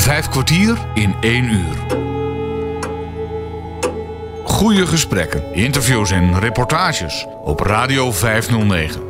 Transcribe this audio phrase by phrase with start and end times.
[0.00, 1.76] Vijf kwartier in één uur.
[4.44, 9.02] Goede gesprekken, interviews en reportages op Radio 509.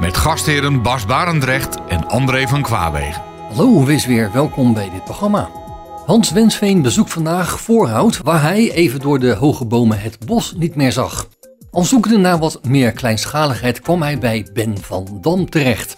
[0.00, 3.22] Met gastheren Bas Barendrecht en André van Kwaabegen.
[3.54, 5.50] Hallo, wees weer welkom bij dit programma.
[6.06, 10.74] Hans Wensveen bezoekt vandaag Voorhout, waar hij even door de hoge bomen het bos niet
[10.74, 11.28] meer zag.
[11.70, 15.94] Al zoekende naar wat meer kleinschaligheid kwam hij bij Ben van Dam terecht.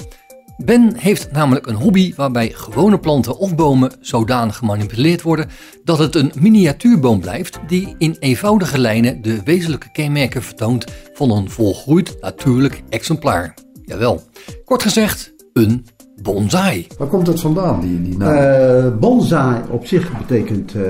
[0.56, 5.48] Ben heeft namelijk een hobby waarbij gewone planten of bomen zodanig gemanipuleerd worden
[5.84, 11.50] dat het een miniatuurboom blijft die in eenvoudige lijnen de wezenlijke kenmerken vertoont van een
[11.50, 13.54] volgroeid natuurlijk exemplaar.
[13.84, 14.20] Jawel,
[14.64, 15.86] kort gezegd, een
[16.22, 16.86] bonsai.
[16.98, 18.34] Waar komt dat vandaan, die, die naam?
[18.34, 20.82] Eh, bonsai op zich betekent eh,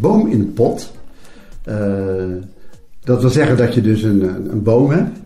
[0.00, 0.92] boom in een pot.
[1.64, 1.76] Eh,
[3.00, 5.18] dat wil zeggen dat je dus een, een boom hebt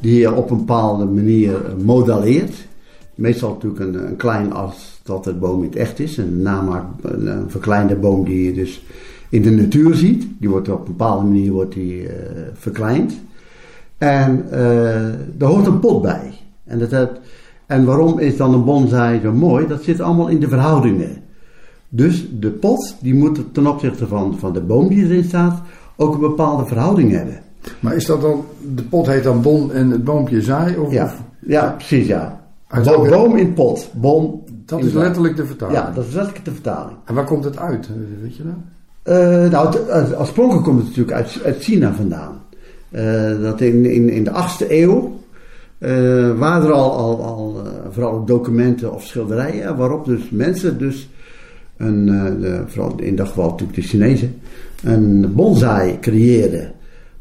[0.00, 1.52] die je op een bepaalde manier
[1.84, 2.54] modelleert.
[3.14, 6.16] Meestal natuurlijk een, een klein als dat het boom niet echt is.
[6.16, 8.84] Een namaak, een, een verkleinde boom die je dus
[9.28, 10.26] in de natuur ziet.
[10.38, 12.08] Die wordt op een bepaalde manier wordt die,
[12.54, 13.12] verkleind.
[13.98, 14.44] En
[15.36, 16.32] daar hoort een pot bij.
[16.64, 17.10] En dat, het,
[17.66, 19.66] en waarom is dan een bonsai zo mooi?
[19.66, 21.22] Dat zit allemaal in de verhoudingen.
[21.88, 25.62] Dus de pot die moet ten opzichte van, van de boom die erin staat
[25.96, 27.40] ook een bepaalde verhouding hebben.
[27.80, 30.76] Maar is dat dan, de pot heet dan bon en het boompje zaai?
[30.76, 32.43] Of, ja, ja, precies ja.
[32.74, 35.78] Uit Boom, boom in pot, boom Dat is letterlijk de vertaling.
[35.78, 36.96] Ja, dat is letterlijk de vertaling.
[37.04, 37.86] En waar komt het uit?
[37.86, 38.54] eh, Weet je dat?
[39.16, 42.42] Eh, nou, het, oorspronkelijk komt het natuurlijk uit, uit China vandaan.
[42.90, 45.22] Eh, dat in, in, in de 8e eeuw
[46.36, 51.08] waren er al, al, al vooral documenten of schilderijen waarop dus mensen dus
[51.76, 52.06] een,
[52.40, 54.34] de, vooral in dat geval natuurlijk de Chinezen,
[54.82, 56.72] een bonsai creëerden.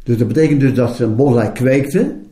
[0.04, 2.23] Dus dat betekent dus dat ze een bonsai kweekten,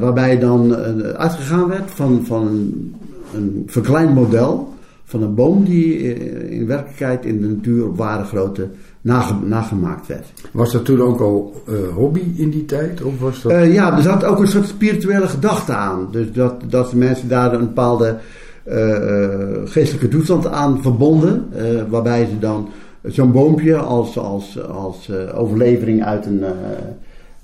[0.00, 2.94] waarbij dan eh, uitgegaan werd van, van een,
[3.34, 4.72] een verkleind model
[5.04, 8.68] van een boom die eh, in werkelijkheid in de natuur op ware grootte
[9.00, 10.32] nage- nagemaakt werd.
[10.50, 13.02] Was dat toen ook al eh, hobby in die tijd?
[13.02, 13.52] Of was dat...
[13.52, 16.08] Eh, ja, er zat ook een soort spirituele gedachte aan.
[16.10, 18.16] Dus dat, dat mensen daar een bepaalde
[18.64, 21.44] eh, eh, geestelijke toestand aan verbonden.
[21.56, 22.68] eh, waarbij ze dan
[23.02, 26.50] zo'n boompje als, als, als eh, overlevering uit een, eh,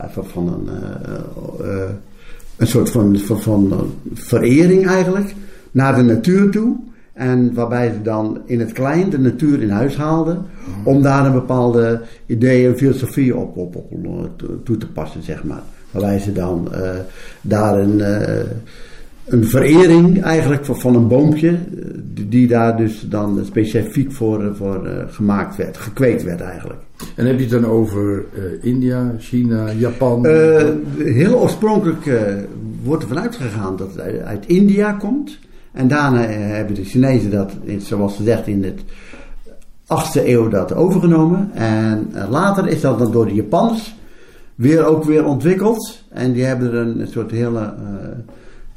[0.08, 1.90] van, van een, eh, eh,
[2.56, 5.34] een soort van, van, van verering eigenlijk
[5.70, 6.76] naar de natuur toe.
[7.12, 10.44] En waarbij ze dan in het klein de natuur in huis haalden.
[10.84, 13.90] Om daar een bepaalde ideeën en filosofie op, op, op
[14.64, 15.62] toe- te passen, zeg maar.
[15.90, 16.90] Waarbij ze dan eh,
[17.40, 18.02] daar een,
[19.24, 21.48] een verering eigenlijk van, een boompje.
[21.48, 26.80] eh, die, daar dus dan specifiek voor, eh, voor eh, gemaakt werd, gekweekt werd eigenlijk.
[27.16, 28.24] En heb je het dan over
[28.62, 30.26] India, China, Japan?
[30.98, 32.10] Heel oorspronkelijk
[32.82, 35.38] wordt er vanuit gegaan dat het uit, India komt.
[35.72, 38.80] En daarna hebben de Chinezen dat, zoals gezegd, in het
[39.86, 41.50] 8e eeuw dat overgenomen.
[41.52, 43.94] En later is dat dan door de Japanners
[44.54, 46.02] weer ook weer ontwikkeld.
[46.08, 47.74] En die hebben er een, soort hele,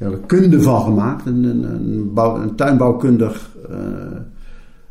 [0.04, 1.26] hele kunde van gemaakt.
[1.26, 3.78] Een, een, een, bouw- een tuinbouwkundig eh,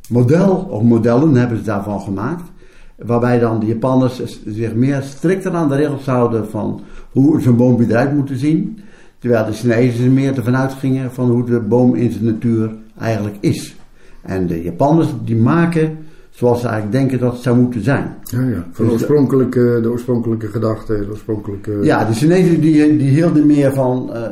[0.09, 2.51] model, of modellen hebben ze daarvan gemaakt.
[2.97, 6.81] Waarbij dan de Japanners zich meer strikter aan de regels houden van
[7.11, 8.79] hoe zo'n boompje eruit moet zien.
[9.19, 13.37] Terwijl de Chinezen er meer ervan uitgingen van hoe de boom in zijn natuur eigenlijk
[13.41, 13.77] is.
[14.23, 15.99] En de Japanners die maken
[16.33, 18.15] zoals ze eigenlijk denken dat het zou moeten zijn.
[18.23, 18.67] ja, ja.
[18.73, 21.79] Van Dus- oorspronkelijke, de oorspronkelijke gedachte, de oorspronkelijke...
[21.83, 24.23] Ja, de Chinezen die, die hielden meer van, eh,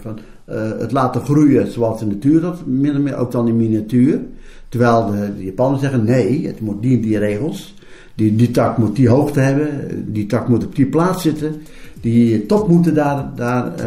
[0.00, 3.56] van eh, het laten groeien zoals de natuur dat, min of meer ook dan in
[3.56, 4.20] miniatuur.
[4.68, 7.74] Terwijl de, de Japanners zeggen nee, het moet die die regels.
[8.14, 9.68] Die, die tak moet die hoogte hebben,
[10.12, 11.54] die tak moet op die plaats zitten.
[12.00, 13.86] Die top moeten daar, daar eh,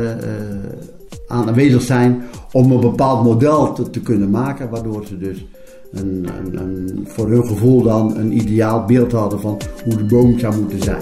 [1.28, 2.22] aan aanwezig zijn
[2.52, 4.70] om een bepaald model te, te kunnen maken.
[4.70, 5.46] Waardoor ze dus
[5.92, 10.40] een, een, een, voor hun gevoel dan een ideaal beeld hadden van hoe de boom
[10.40, 11.02] zou moeten zijn.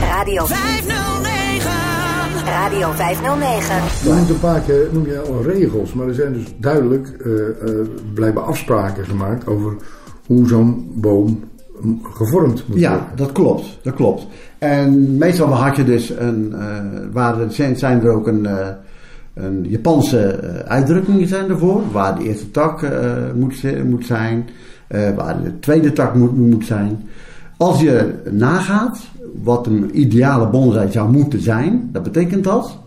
[0.00, 1.70] Radio 509.
[2.46, 3.74] Radio 509.
[4.02, 7.48] Je noemt een paar keer noem je al regels, maar er zijn dus duidelijk eh
[7.48, 9.76] eh, blijkbaar afspraken gemaakt over
[10.26, 11.40] hoe zo'n boom
[11.80, 13.16] mm, gevormd moet Ja, worden.
[13.16, 13.78] dat klopt.
[13.82, 14.26] Dat klopt.
[14.64, 16.52] En meestal had je dus een.
[16.52, 16.76] eh
[17.12, 18.46] waar er zijn, er ook een.
[18.46, 18.68] eh,
[19.34, 21.82] een Japanse eh, uitdrukkingen zijn ervoor.
[21.92, 22.82] Waar de eerste tak
[23.34, 24.48] moet, moet zijn.
[25.16, 27.08] waar de tweede tak moet, moet zijn.
[27.56, 29.00] Als je nagaat
[29.42, 32.78] wat een ideale bonsai zou moeten zijn, dat betekent dat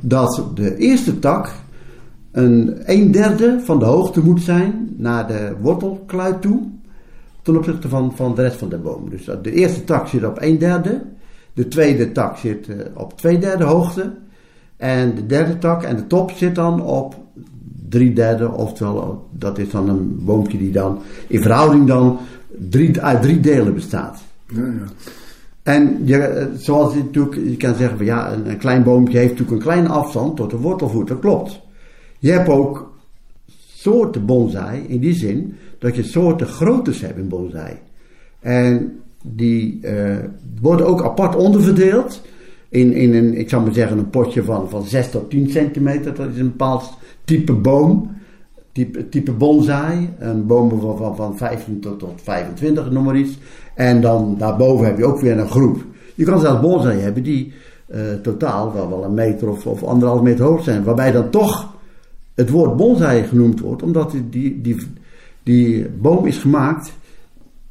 [0.00, 1.52] dat de eerste tak
[2.32, 6.60] een, een derde van de hoogte moet zijn naar de wortelkluit toe
[7.44, 9.10] ten opzichte van, van de rest van de boom.
[9.10, 11.02] Dus dat de eerste tak zit op een derde,
[11.52, 14.12] De tweede tak zit eh, op twee derde hoogte.
[14.76, 17.16] En de derde tak en de top zit dan op
[17.88, 18.52] drie derde.
[18.52, 22.18] Oftewel, dat is dan een boompje die dan in verhouding dan
[22.70, 24.22] drie, uit drie delen bestaat.
[24.48, 24.86] Ja, ja.
[25.62, 29.18] En je, eh, zoals je natuurlijk, je kan zeggen van ja, een, een klein boompje
[29.18, 31.08] heeft natuurlijk een kleine afstand tot de wortelvoet.
[31.08, 31.60] Dat klopt.
[32.18, 32.92] Je hebt ook
[33.74, 37.72] soorten bonsai in die zin dat je soorten groottes hebt in bonsai.
[38.40, 40.16] En die eh,
[40.60, 42.22] worden ook apart onderverdeeld.
[42.68, 46.14] In, in een, ik zou maar zeggen, een potje van, van 6 tot 10 centimeter.
[46.14, 46.92] Dat is een bepaald
[47.24, 48.10] type boom.
[48.72, 50.08] Type, type bonsai.
[50.18, 53.38] Een boom van, van, van 15 tot, tot 25, noem maar iets.
[53.74, 55.84] En dan daarboven heb je ook weer een groep.
[56.14, 57.52] Je kan zelfs bonsai hebben die
[57.86, 60.84] eh, totaal wel, wel een meter of, of anderhalf meter hoog zijn.
[60.84, 61.72] Waarbij dan toch
[62.34, 63.82] het woord bonsai genoemd wordt.
[63.82, 64.76] Omdat die, die, die,
[65.44, 66.92] die boom is gemaakt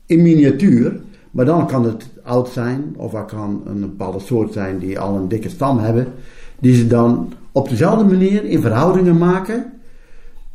[0.05, 1.01] in miniatuur.
[1.31, 5.15] Maar dan kan het oud zijn, of er kan een bepaalde soort zijn die al
[5.15, 6.07] een dikke stam hebben.
[6.59, 9.71] Die ze dan op dezelfde manier in verhoudingen maken.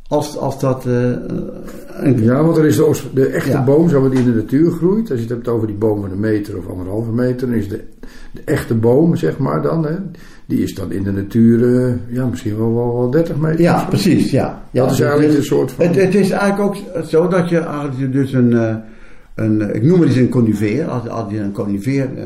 [0.09, 0.85] Als, als dat.
[0.85, 3.64] een, Ja, want er is de, de echte Ja.
[3.64, 5.11] boom zoals die in de natuur groeit.
[5.11, 7.69] Als je het hebt over die boom van een meter of anderhalve meter, dan is
[7.69, 7.85] de,
[8.32, 9.94] de echte boom, zeg maar dan, hè,
[10.49, 13.61] die is dan in de natuur, eh, ja, misschien wel, wel, wel 30 meter.
[13.61, 14.31] ja, precies.
[14.31, 14.62] Ja.
[14.71, 15.87] ja Dat is eigenlijk een soort van.
[15.87, 18.77] Het, het is eigenlijk ook zo dat je, als je dus een, eh,
[19.35, 22.25] een ik noem het eens een conifeer, als, als je een conifeer eh,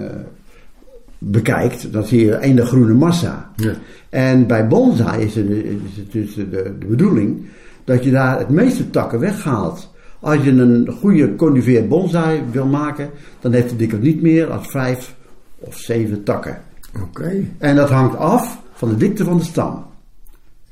[1.18, 3.50] bekijkt, dan zie je één groene massa.
[3.56, 3.72] Ja.
[4.08, 6.46] En bij bonsai is het, is het dus de,
[6.78, 7.40] de bedoeling
[7.84, 9.90] dat je daar het meeste takken weghaalt.
[10.20, 13.10] Als je een goede conifeer bonsai wil maken,
[13.40, 15.14] dan heeft het dikwijls niet meer dan vijf
[15.58, 16.70] of zeven takken.
[17.02, 17.44] Oké.
[17.58, 19.84] En dat hangt af van de dikte van de stam.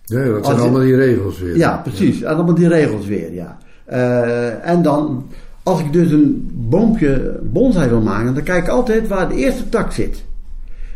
[0.04, 1.56] Ja, dat zijn je- allemaal die regels weer.
[1.56, 2.24] Ja, precies.
[2.24, 3.58] Allemaal die regels weer, ja.
[3.84, 5.26] Eh, en dan,
[5.62, 9.68] als ik dus een boompje bonsai wil maken, dan kijk ik altijd waar de eerste
[9.68, 10.24] tak zit.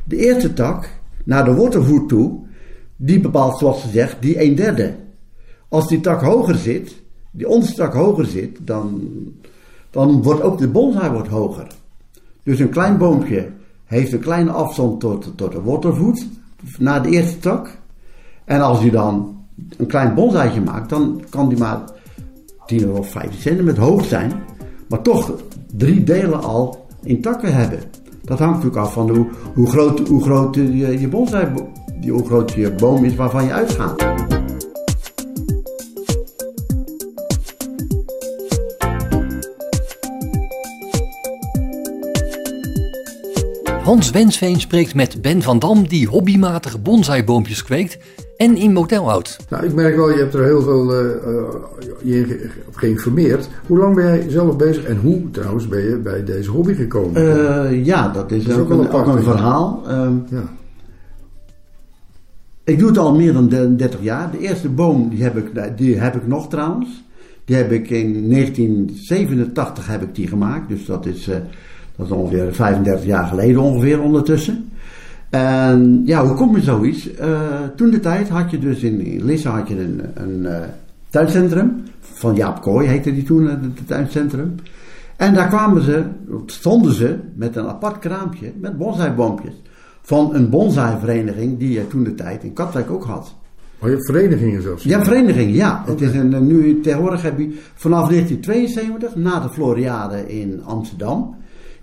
[0.05, 0.89] De eerste tak,
[1.25, 2.39] naar de wortelvoet toe,
[2.97, 4.95] die bepaalt, zoals ze zegt, die een derde.
[5.69, 9.03] Als die tak hoger zit, die onderste tak hoger zit, dan,
[9.91, 11.67] dan wordt ook de bonsai wordt hoger.
[12.43, 13.49] Dus een klein boompje
[13.85, 16.27] heeft een kleine afstand tot, tot de wortelvoet,
[16.79, 17.79] naar de eerste tak.
[18.45, 19.37] En als je dan
[19.77, 21.83] een klein bonsaitje maakt, dan kan die maar
[22.67, 24.33] 10 of 15 centimeter hoog zijn.
[24.89, 25.33] Maar toch
[25.77, 27.79] drie delen al in takken hebben.
[28.23, 31.49] Dat hangt natuurlijk af van hoe, hoe groot, hoe groot je, je bonsai,
[32.09, 34.34] hoe groot je boom is waarvan je uitgaat.
[43.95, 47.99] Hans Wensveen spreekt met Ben van Dam die hobbymatig bonsaiboompjes kweekt
[48.37, 49.37] en in motel houdt.
[49.49, 51.45] Nou, ik merk wel, je hebt er heel veel eh, eh,
[52.03, 53.49] je op geïnformeerd.
[53.67, 57.17] Hoe lang ben jij zelf bezig en hoe trouwens ben je bij deze hobby gekomen?
[57.67, 59.83] Eh, ja, dat is, is ook, een, ook een verhaal.
[59.89, 60.53] Ehm, ja.
[62.65, 64.31] Ik doe het al meer dan de- 30 jaar.
[64.31, 67.05] De eerste boom die heb, ik, die heb ik nog trouwens.
[67.45, 70.69] Die heb ik in 1987 heb ik die gemaakt.
[70.69, 71.37] Dus dat is, eh,
[71.97, 74.69] dat is ongeveer 35 jaar geleden ongeveer ondertussen.
[75.31, 77.15] En ja, hoe kom je zoiets?
[77.15, 77.29] Eh,
[77.77, 80.61] toen de tijd had je dus in, Lisse had je een, een eh,
[81.11, 81.83] tuincentrum.
[82.01, 84.55] Van Jaap Kooi heette die toen, het het tuincentrum.
[85.17, 86.03] En daar kwamen ze,
[86.47, 89.55] stonden ze met een apart kraampje met bonsaiboompjes.
[90.03, 93.35] Van een bonsaivereniging die je toen de tijd in Katwijk ook had.
[93.79, 94.85] Oh, je hebt verenigingen zelfs?
[94.85, 95.83] Ja, vereniging, ja.
[95.87, 101.35] Het is een- nu, tegenwoordig heb je vanaf 1972, na de Floriade in Amsterdam,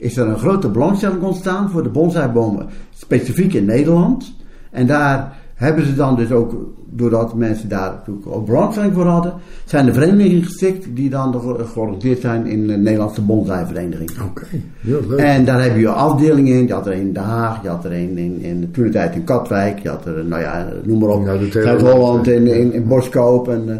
[0.01, 4.33] is er een grote belangstelling ontstaan voor de bonsaibomen, specifiek in Nederland.
[4.71, 6.55] En daar hebben ze dan dus ook,
[6.89, 9.33] doordat mensen daar natuurlijk ook belangstelling voor hadden,
[9.65, 14.09] zijn de verenigingen gesticht die dan ge- georganiseerd zijn in de Nederlandse bonsaivereniging.
[14.29, 14.45] Oké,
[14.79, 15.19] heel leuk.
[15.19, 16.67] En daar heb je afdelingen in.
[16.67, 18.89] Je had er een in Den Haag, je had er een in, in toen de
[18.89, 22.73] tijd in Katwijk, je had er, nou ja, noem maar op, Zuid-Holland, land, in, in,
[22.73, 23.49] in Boskoop.
[23.49, 23.75] En, eh,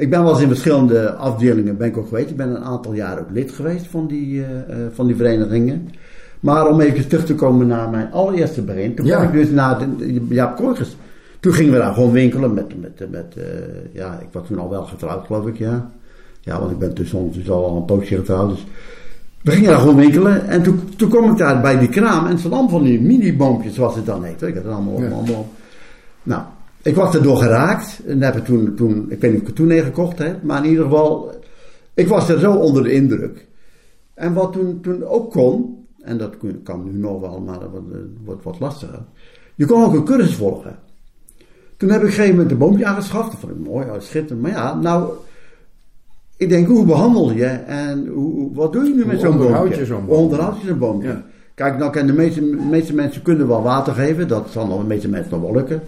[0.00, 2.30] ik ben wel eens in verschillende afdelingen ben ik ook geweest.
[2.30, 5.88] Ik ben een aantal jaar ook lid geweest van die, eh, eh, van die verenigingen.
[6.40, 8.94] Maar om even terug te komen naar mijn allereerste begin.
[8.94, 9.16] Toen Ja.
[9.16, 10.96] kwam ik dus naar de, Jaap Korkers.
[11.40, 13.44] Toen gingen we daar gewoon winkelen met, met, met eh,
[13.92, 15.90] ja, ik was toen al wel getrouwd geloof ik, ja.
[16.40, 18.66] Ja, want ik ben tussen dus al een poosje getrouwd, dus...
[19.42, 22.36] We gingen daar gewoon winkelen en toen, toen kwam ik daar bij die kraam en
[22.36, 24.42] het allemaal van die mini-boompjes zoals het dan heet.
[24.42, 25.08] Ik had het allemaal, Ja.
[25.10, 25.46] allemaal op.
[26.22, 26.42] Nou,
[26.82, 29.56] ik was erdoor geraakt en heb ik toen, toen, ik weet niet of ik het
[29.56, 31.32] toen gekocht heb, maar in ieder geval,
[31.94, 33.46] ik was er zo onder de indruk.
[34.14, 37.92] En wat toen, toen ook kon, en dat kan nu nog wel, maar dat wordt,
[37.92, 39.02] eh, wordt wat lastiger.
[39.54, 40.78] Je kon ook een cursus volgen.
[41.76, 43.30] Toen heb ik op een gegeven moment een boompje aangeschaft.
[43.30, 44.42] Dat vond ik mooi, ja, schitterend.
[44.42, 45.12] Maar ja, nou,
[46.36, 49.46] ik denk, hoe behandel je en hoe, wat doe je nu met zo'n boompje?
[49.46, 50.24] onderhoud je zo'n Hoe boompje?
[50.24, 51.08] onderhoud je zo'n boompje?
[51.08, 51.24] Ja.
[51.54, 54.28] Kijk, nou de meeste, meeste mensen kunnen wel water geven.
[54.28, 55.82] Dat zal nog de meeste mensen nog wel lukken.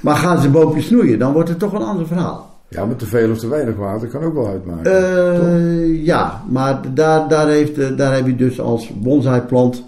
[0.00, 2.54] Maar gaan ze een boompje snoeien, dan wordt het toch een ander verhaal.
[2.68, 4.92] Ja, maar te veel of te weinig water kan ook wel uitmaken.
[4.92, 9.84] Eh, ja, maar daar, daar, heeft, eh, daar heb je dus als bonsaiplant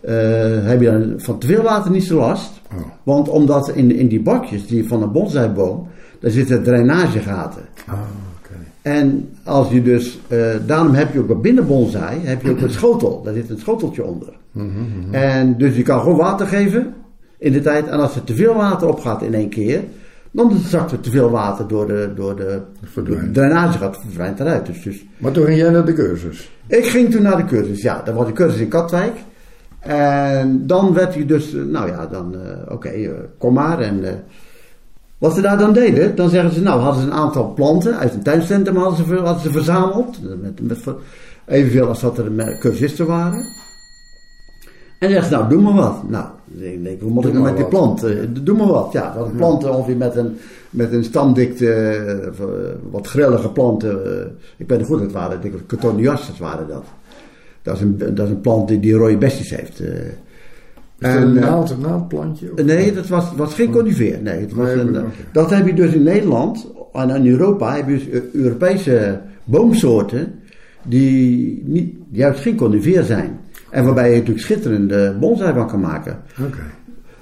[0.00, 0.12] eh
[0.62, 2.60] heb je dan van te veel water niet zo last.
[2.72, 2.80] Oh.
[3.02, 5.86] Want omdat in, in die bakjes die van een bonsaiboom,
[6.20, 7.62] daar zitten drainagegaten.
[7.86, 7.94] Ah,
[8.38, 8.54] oké.
[8.82, 10.20] En als je dus,
[10.66, 13.22] daarom heb je ook bij binnen bonsai, heb je ook een schotel.
[13.22, 14.32] Daar zit een schoteltje onder.
[15.10, 16.94] En dus je kan gewoon water geven
[17.38, 17.86] in de tijd.
[17.86, 19.82] En als er te veel water opgaat in één keer,
[20.30, 22.60] dan zakt er te veel water door de, door de,
[22.94, 24.66] de drainagegat, verdwijnt eruit.
[24.66, 26.50] Dus, dus Maar toen ging jij naar de cursus.
[26.66, 28.02] ik ging toen naar de cursus, ja.
[28.04, 29.14] Dat was de cursus in Katwijk.
[29.80, 33.80] En dan werd je dus, eh, nou ja, dan, eh, oké, eh, kom maar.
[33.80, 34.24] En
[35.18, 38.14] wat ze daar dan deden, dan zeggen ze, nou, hadden ze een aantal planten uit
[38.14, 40.18] een tuincentrum hadden ze, hadden ze verzameld.
[40.60, 40.80] Met,
[41.46, 43.44] evenveel als dat er cursisten waren.
[45.04, 46.08] En zeggen ze, nou, doe maar wat.
[46.08, 46.24] Nou,
[46.58, 48.02] ik denk, hoe moet ik nou met die plant?
[48.02, 48.88] Eh, doe maar wat.
[48.92, 50.36] Ja, dat planten ongeveer met een,
[50.70, 52.46] met een stamdikte, eh,
[52.90, 54.04] wat grillige planten.
[54.20, 55.54] eh, ik weet niet goed, het waren, ik denk,
[56.38, 56.84] waren dat.
[57.62, 59.80] Dat is een, dat is een plant die, die rode bestjes heeft.
[59.80, 59.88] eh.
[60.98, 62.52] Dat een eh, naald, een naaldplantje?
[62.56, 64.18] of- Nee, dat was, was geen conifeer.
[64.22, 64.98] Nee, het was Nee, een, oké.
[64.98, 69.20] eh, Dat heb je dus in Nederland en in Europa heb je dus Eu- Europese
[69.44, 70.34] boomsoorten
[70.82, 73.38] die niet, juist geen conifeer zijn.
[73.74, 76.18] En waarbij je natuurlijk schitterende bonsai van kan maken.
[76.46, 76.58] Oké.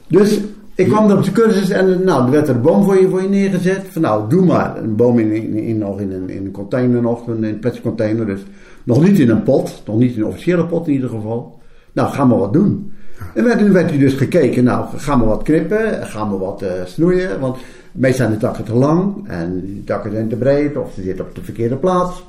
[0.08, 0.40] Dus
[0.74, 3.08] ik kwam er op de cursus en nou, er werd er een boom voor je,
[3.08, 3.82] voor je neergezet.
[3.90, 4.76] Van nou, doe maar.
[4.76, 7.82] Een boom in, in, in, nog in, een, in een container, nog, in een plastic
[7.82, 8.26] container.
[8.26, 8.40] Dus
[8.84, 11.60] nog niet in een pot, nog niet in een officiële pot in ieder geval.
[11.92, 12.92] Nou, ga maar wat doen.
[13.34, 16.62] En werd, toen werd hij dus gekeken, nou, ga maar wat knippen, ga maar wat
[16.62, 17.40] eh, snoeien.
[17.40, 17.56] Want
[17.92, 21.24] meestal zijn de takken te lang en de takken zijn te breed of ze zitten
[21.24, 22.24] op de verkeerde plaats.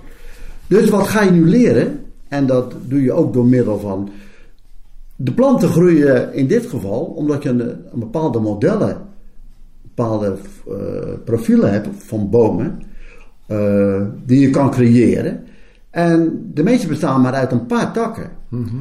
[0.67, 1.99] Dus wat ga je nu leren?
[2.33, 4.09] En dat doe je ook door middel van
[5.15, 8.97] de planten groeien in dit geval omdat je een, een bepaalde modellen,
[9.81, 10.35] bepaalde
[10.67, 10.75] eh,
[11.23, 12.81] profielen hebt van bomen
[13.45, 15.43] eh, die je kan creëren.
[15.89, 18.29] En de meeste bestaan maar uit een paar takken.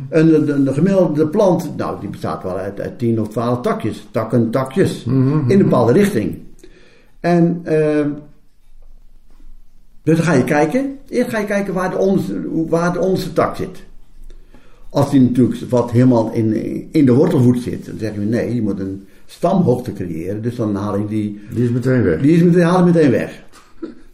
[0.08, 3.60] En de, de, de gemiddelde plant, nou, die bestaat wel uit, uit 10 of 12
[3.60, 6.38] takjes, takken, takjes, in een bepaalde richting.
[7.20, 8.06] En eh,
[10.02, 10.98] dus dan ga je kijken.
[11.12, 13.84] Eerst ga je kijken waar de onderste, waar de onderste tak zit.
[14.90, 16.54] Als die natuurlijk wat helemaal in,
[16.92, 20.42] in de wortelvoet zit, dan zeggen we nee, je moet een stamhoogte creëren.
[20.42, 22.20] Dus dan haal je die, Die is meteen weg.
[22.20, 23.42] die is meteen, haal je meteen weg.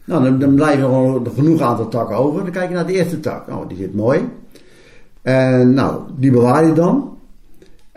[0.05, 2.43] Nou, dan, dan blijven er gewoon genoeg aantal takken over.
[2.43, 3.47] Dan kijk je naar de eerste tak.
[3.47, 4.19] Oh, die zit mooi.
[5.21, 7.17] En nou, die bewaar je dan.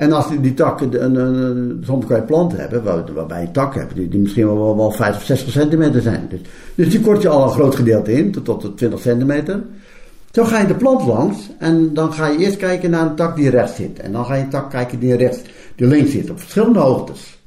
[0.02, 3.40] En als die, die takken, een, een, een- soms kan je planten hebben, waar- waarbij
[3.40, 6.26] je takken hebt, die, die misschien wel, wel, wel 50 of 60 centimeter zijn.
[6.30, 6.40] Dus,
[6.74, 9.62] dus die kort je al een groot gedeelte in, tot, tot de 20 centimeter.
[10.30, 13.36] Zo ga je de plant langs en dan ga je eerst kijken naar een tak
[13.36, 13.98] die rechts zit.
[13.98, 15.40] En dan ga je een tak kijken die rechts,
[15.76, 17.38] die links zit, op verschillende hoogtes.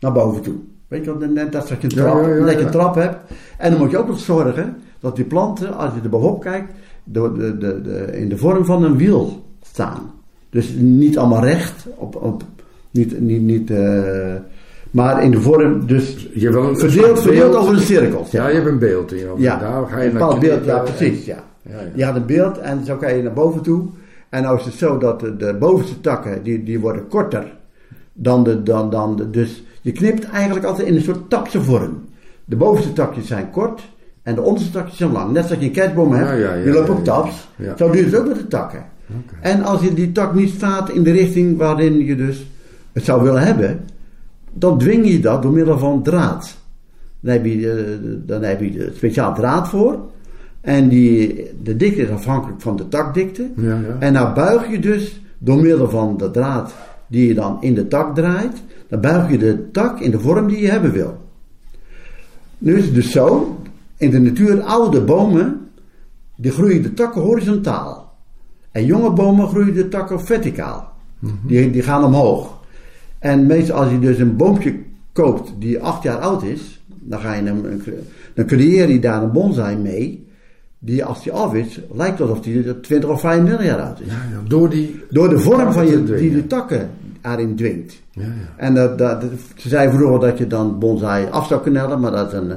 [0.00, 0.54] Naar boven toe.
[0.88, 2.64] Weet je wel, net als dat je een trap, ja, ja, dat je ja.
[2.64, 3.16] een trap hebt.
[3.58, 6.72] En dan moet je ook nog zorgen dat die planten, als je er bovenop kijkt,
[7.04, 10.10] de, de, de, in de vorm van een wiel staan.
[10.50, 12.42] Dus niet allemaal recht, op, op,
[12.90, 14.34] niet, niet, niet, eh,
[14.90, 18.30] maar in de vorm, dus Je hebt een verdeeld, verdeeld over de cirkels.
[18.30, 19.32] Ja, je hebt een beeld in je.
[19.36, 21.44] Ja, Daar ga je een naar bepaald beeld, ja precies, ja.
[21.62, 21.86] Ja, ja.
[21.94, 23.82] Je had een beeld en zo kan je naar boven toe.
[24.28, 27.52] En nou is het zo dat de, de bovenste takken, die, die worden korter
[28.12, 32.04] dan de, dan, dan de, dus je knipt eigenlijk altijd in een soort tapse vorm.
[32.44, 33.82] De bovenste takjes zijn kort
[34.22, 35.32] en de onderste takjes zijn lang.
[35.32, 37.48] Net zoals je een kerstboom hebt, Ja, ja, ja, die loopt op taps.
[37.76, 38.84] Zo doe je het ook met de takken.
[39.40, 42.46] En als je die tak niet staat in de richting waarin je dus
[42.92, 43.80] het zou willen hebben,
[44.52, 46.56] dan dwing je dat door middel van draad.
[47.20, 49.98] Dan heb je, eh, dan heb je er speciaal draad voor.
[50.60, 53.48] En die, de dikte is afhankelijk van de takdikte.
[53.56, 53.96] Ja, ja.
[53.98, 56.74] En nou buig je dus door middel van de draad
[57.06, 60.48] die je dan in de tak draait, dan buig je de tak in de vorm
[60.48, 61.18] die je hebben wil.
[62.58, 63.58] Nu is het dus zo,
[63.96, 65.68] in de natuur oude bomen,
[66.36, 68.09] die groeien de takken horizontaal.
[68.70, 70.92] En jonge bomen groeien de takken verticaal.
[71.46, 72.58] die, die gaan omhoog.
[73.18, 74.74] En meestal als je dus een boompje
[75.12, 77.62] koopt die acht jaar oud is, dan, ga je hem,
[78.34, 80.28] dan creëer je daar een bonsai mee.
[80.82, 84.06] Die als die af is, lijkt alsof die 20 of 25 jaar oud is.
[84.06, 85.00] Ja, ja, door die...
[85.10, 86.90] Door de vorm van je, die de takken
[87.22, 88.02] erin dwingt.
[88.10, 88.30] Ja, ja.
[88.56, 89.24] En dat, dat,
[89.56, 92.52] ze zeiden vroeger dat je dan bonsai af zou kunnen halen, maar dat, is een,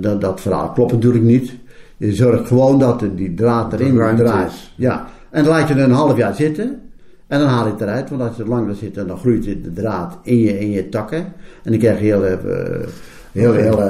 [0.00, 1.54] dat, dat, verhaal klopt natuurlijk niet.
[1.96, 4.52] Je zorgt gewoon dat die draad erin draait.
[4.76, 5.06] Ja.
[5.32, 6.80] En dan laat je er een half jaar zitten.
[7.26, 9.72] En dan haal je het eruit, want als je er langer zit, dan groeit de
[9.74, 11.18] draad in je, in je takken.
[11.62, 12.84] En dan krijg je heel even,
[13.32, 13.82] Heel, heel,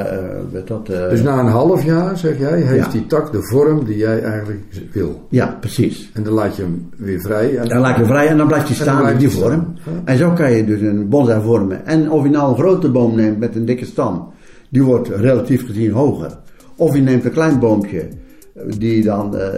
[0.52, 2.90] weet dat, Dus na een half jaar, zeg jij, heeft Ja.
[2.92, 4.61] die tak de vorm die jij eigenlijk
[4.92, 5.26] wil.
[5.28, 6.11] Ja, precies.
[6.14, 7.56] En dan laat je hem weer vrij.
[7.56, 9.72] En Dan laat je vrij en dan blijft hij staan in die vorm.
[9.84, 9.92] Ja.
[10.04, 11.87] En zo kan je dus een bonsai vormen.
[11.87, 14.32] En of je nou een grote boom neemt met een dikke stam,
[14.68, 16.38] die wordt relatief gezien hoger.
[16.76, 18.08] Of je neemt een klein boompje,
[18.78, 19.49] die dan eh,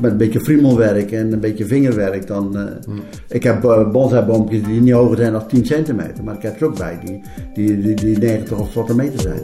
[0.00, 2.56] met een beetje friemelwerk en een beetje vingerwerk dan...
[2.58, 2.64] eh,
[3.28, 6.66] Ik heb uh, bonsaiboompjes die niet hoger zijn dan 10 centimeter, maar ik heb er
[6.66, 7.20] ook bij die,
[7.54, 9.42] die, die, die 90 of tot een meter zijn.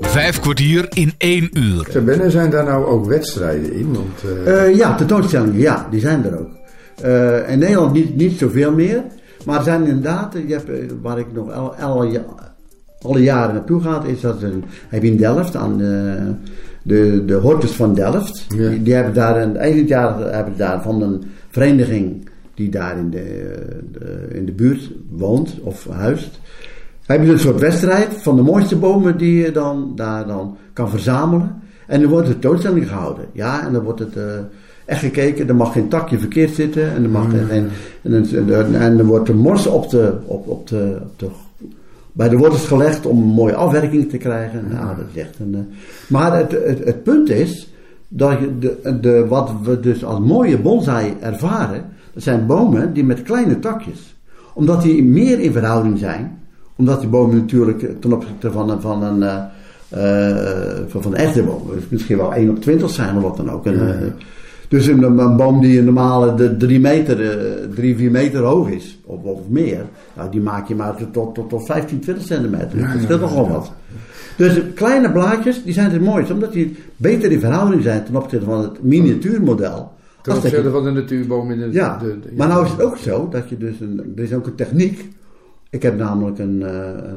[0.00, 2.02] Vijf kwartier in één uur.
[2.04, 3.92] Ben, zijn daar nou ook wedstrijden in?
[3.92, 6.48] Want, eh, Eh, ja, tentoonstellingen, ja, die zijn er ook.
[7.02, 9.02] Eh, in Nederland niet, niet zoveel meer.
[9.44, 12.08] Maar er zijn inderdaad, je hebt, eh, waar ik nog al, al,
[13.00, 16.16] alle jaren naartoe ga, is dat een, heb je in Delft, aan de,
[16.82, 18.46] de, de Hortus van Delft.
[18.48, 18.68] Ja.
[18.68, 22.98] Die, die hebben daar, een, eind dit jaar hebben daar van een vereniging die daar
[22.98, 23.54] in de,
[23.92, 26.40] de- in de buurt woont of huist.
[27.06, 30.90] Hebben ze een soort wedstrijd van de mooiste bomen die je dan daar dan kan
[30.90, 31.54] verzamelen.
[31.86, 33.24] En dan wordt een tentoonstelling gehouden.
[33.32, 34.24] Ja, en dan wordt het eh,
[34.86, 35.48] echt gekeken.
[35.48, 36.94] Er mag geen takje verkeerd zitten.
[36.94, 37.70] En er, mag geen, en,
[38.02, 41.28] en, en, en er wordt de mors op de, op, op de, op de,
[42.12, 44.64] bij de wortels gelegd om een mooie afwerking te krijgen.
[44.70, 45.60] Nou, dat is echt een, eh,
[46.08, 47.72] maar het, het, het punt is
[48.08, 53.04] dat je de, de, wat we dus als mooie bonsai ervaren, dat zijn bomen die
[53.04, 54.16] met kleine takjes.
[54.54, 56.38] Omdat die meer in verhouding zijn,
[56.76, 59.44] omdat die bomen natuurlijk ten opzichte van een, van een, eh,
[59.88, 63.50] eh, van, van echte boom, dus misschien wel 1 op 20 zijn of wat dan
[63.50, 63.66] ook.
[63.66, 64.14] En,
[64.68, 67.38] dus een, een boom die een normale de 3 meter,
[67.74, 69.84] 3, 4 meter hoog is, of, of meer,
[70.16, 72.78] nou, die maak je maar tot, tot, tot 15, 20 centimeter.
[72.92, 73.72] dat scheelt nogal wat.
[74.36, 78.44] Dus kleine blaadjes, die zijn het mooiste, omdat die beter in verhouding zijn ten opzichte
[78.44, 79.92] van het miniatuurmodel.
[80.22, 81.68] ten opzichte van de natuurboom in de...
[81.72, 84.32] ja, de- de- maar nou is het ook zo dat je dus een, er is
[84.32, 85.08] ook een techniek.
[85.76, 86.70] Ik heb namelijk een, eh,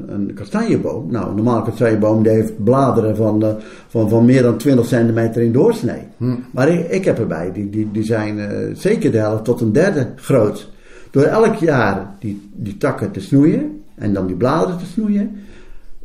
[0.08, 1.12] een, een kastanjeboom.
[1.12, 3.50] Nou, een normale kastanjeboom die heeft bladeren van, eh,
[3.88, 6.08] van, van meer dan 20 centimeter in doorsnee.
[6.52, 9.72] Maar ik, ik heb erbij, die, die, die zijn eh, zeker de helft tot een
[9.72, 10.70] derde groot.
[11.12, 15.38] Door elk jaar die, die takken te snoeien en dan die bladeren te snoeien,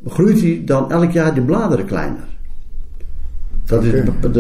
[0.07, 2.25] groeit hij dan elk jaar die bladeren kleiner.
[3.65, 3.93] Dat is,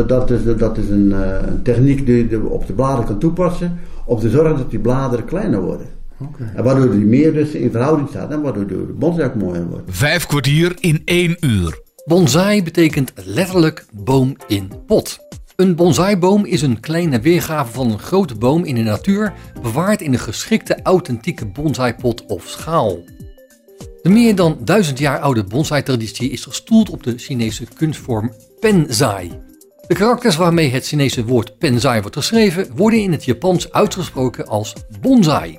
[0.06, 1.10] dat, is, dat is een,
[1.48, 3.78] een techniek die je op de bladeren kan toepassen.
[4.04, 5.86] Om te zorgen dat die bladeren kleiner worden.
[6.54, 8.30] En waardoor die meer dus in verhouding staat.
[8.30, 9.82] En waardoor de bonsai ook mooier wordt.
[9.86, 11.82] Vijf kwartier in één uur.
[12.04, 15.18] Bonsai betekent letterlijk boom in pot.
[15.56, 19.32] Een bonsaiboom is een kleine weergave van een grote boom in de natuur,
[19.62, 22.98] bewaard in een geschikte authentieke bonsaipot of schaal.
[24.02, 29.30] De meer dan duizend jaar oude bonsai-traditie is gestoeld op de Chinese kunstvorm penzai.
[29.86, 34.72] De karakters waarmee het Chinese woord penzai wordt geschreven, worden in het Japans uitgesproken als
[35.00, 35.58] bonsai.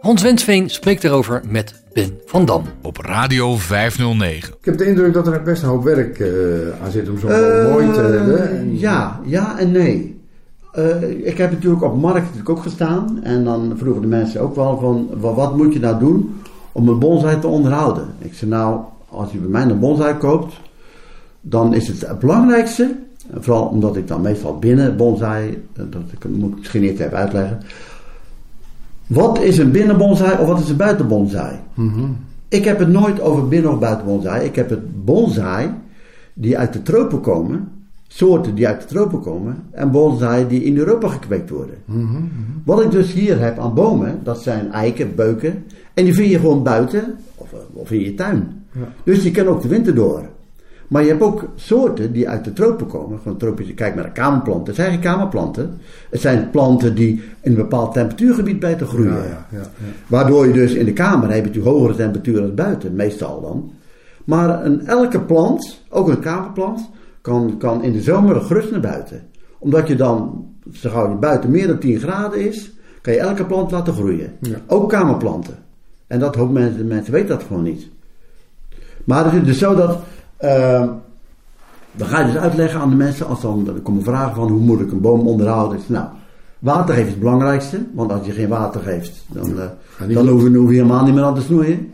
[0.00, 2.62] Hans Wensveen spreekt erover met Ben van Dam.
[2.82, 4.48] Op Radio 509.
[4.58, 6.28] Ik heb de indruk dat er best een hoop werk eh,
[6.84, 8.50] aan zit om zo'n Eh, mooi te hebben.
[8.50, 10.20] En- Ja, ja en nee.
[10.72, 13.20] Eh, ik heb natuurlijk op markt natuurlijk ook gestaan.
[13.22, 16.40] En dan vroegen de mensen ook wel van, wa- wat moet je nou doen
[16.72, 18.04] om een bonsai te onderhouden?
[18.18, 20.54] Ik zei nou, als je bij mij een bonsai koopt,
[21.40, 22.94] dan is het het belangrijkste,
[23.38, 27.16] vooral omdat ik dan meestal binnen bonsai, eh, dat ik- moet ik misschien niet even
[27.18, 27.60] uitleggen.
[29.08, 31.56] Wat is een binnen bonsai of wat is een buiten bonsai?
[32.48, 34.44] Ik heb het nooit over binnen of buiten bonsai.
[34.44, 35.70] Ik heb het bonsai
[36.34, 37.68] die uit de tropen komen,
[38.08, 41.74] soorten die uit de tropen komen, en bonsai die in Europa gekweekt worden.
[42.64, 46.38] Wat ik dus hier heb aan bomen, dat zijn eiken, beuken, en die vind je
[46.38, 48.64] gewoon buiten of, of in je tuin.
[49.04, 50.22] Dus die kunnen ook de winter door.
[50.88, 53.18] Maar je hebt ook soorten die uit de tropen komen.
[53.18, 54.66] Gewoon tropische, kijk naar de kamerplanten.
[54.66, 55.78] Het zijn geen kamerplanten.
[56.10, 59.12] Het zijn planten die in een bepaald temperatuurgebied bij te groeien.
[59.12, 59.86] Ja, ja, ja, ja.
[60.06, 63.70] Waardoor je dus in de kamer heb je natuurlijk hogere temperaturen dan buiten, meestal dan.
[64.24, 69.22] Maar een, elke plant, ook een kamerplant, kan, kan in de zomer gerust naar buiten.
[69.58, 73.44] Omdat je dan, zo gauw je buiten meer dan 10 graden is, kan je elke
[73.44, 74.32] plant laten groeien.
[74.66, 75.58] Ook kamerplanten.
[76.06, 77.88] En dat hoop mensen, mensen weten dat gewoon niet.
[79.04, 79.98] Maar het is dus zo dat.
[80.38, 80.88] Eh,
[81.92, 84.60] dan ga je dus uitleggen aan de mensen, als dan, dan komen vragen van hoe
[84.60, 85.78] moet ik een boom onderhouden.
[85.86, 86.06] Nou,
[86.58, 89.54] water geven is het belangrijkste, want als je geen water geeft, dan,
[90.06, 91.92] niet dan hoef je, hoef je helemaal niet meer aan te snoeien.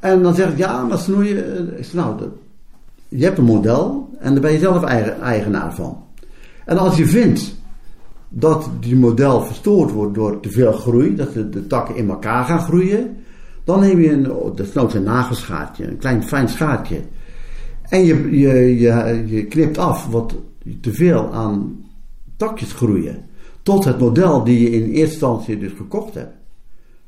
[0.00, 2.28] En dan zeg ik, ja, maar snoeien, eh, ik zeg, nou, dat-
[3.08, 6.02] je hebt een model en daar ben je zelf eigen, eigenaar van.
[6.64, 7.54] En als je vindt
[8.28, 12.44] dat die model verstoord wordt door te veel groei, dat de, de takken in elkaar
[12.44, 13.16] gaan groeien,
[13.64, 17.00] dan neem je een, desnoods een nagelschaartje, een klein fijn schaartje.
[17.88, 20.34] En je, je, je, je knipt af wat
[20.80, 21.84] te veel aan
[22.36, 23.24] takjes groeien.
[23.62, 26.34] Tot het model die je in eerste instantie dus gekocht hebt.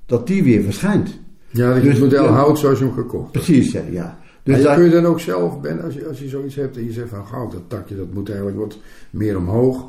[0.07, 1.19] Dat die weer verschijnt.
[1.51, 2.31] Ja, dat je Dus- het model ja.
[2.31, 3.45] houdt zoals je hem gekocht hebt.
[3.45, 3.83] Precies, ja.
[3.91, 4.19] ja.
[4.43, 6.77] Dus Dus daar- kun je dan ook zelf, Ben, als je, als je zoiets hebt
[6.77, 8.79] en je zegt van goud, dat takje dat moet eigenlijk wat
[9.11, 9.85] meer omhoog.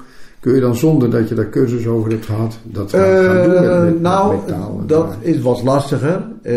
[0.47, 3.53] Kun je dan zonder dat je daar cursus over hebt gehad, dat gaan, gaan doen
[3.53, 4.81] met, Eh, met, nou, metaal?
[4.85, 6.21] dat is wat lastiger.
[6.41, 6.55] Eh,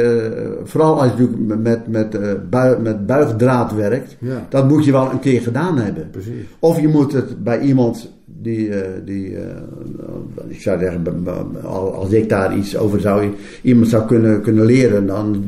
[0.65, 4.17] vooral als je natuurlijk met, met, bui- met buigdraad werkt.
[4.21, 4.47] Ja.
[4.49, 6.09] Dat moet je wel een keer gedaan hebben.
[6.11, 6.45] Precies.
[6.59, 8.71] Of je moet het bij iemand die,
[9.05, 9.37] die
[10.49, 11.03] ik zou zeggen,
[11.95, 13.29] als ik daar iets over zou,
[13.63, 15.45] iemand zou kunnen, kunnen leren, dan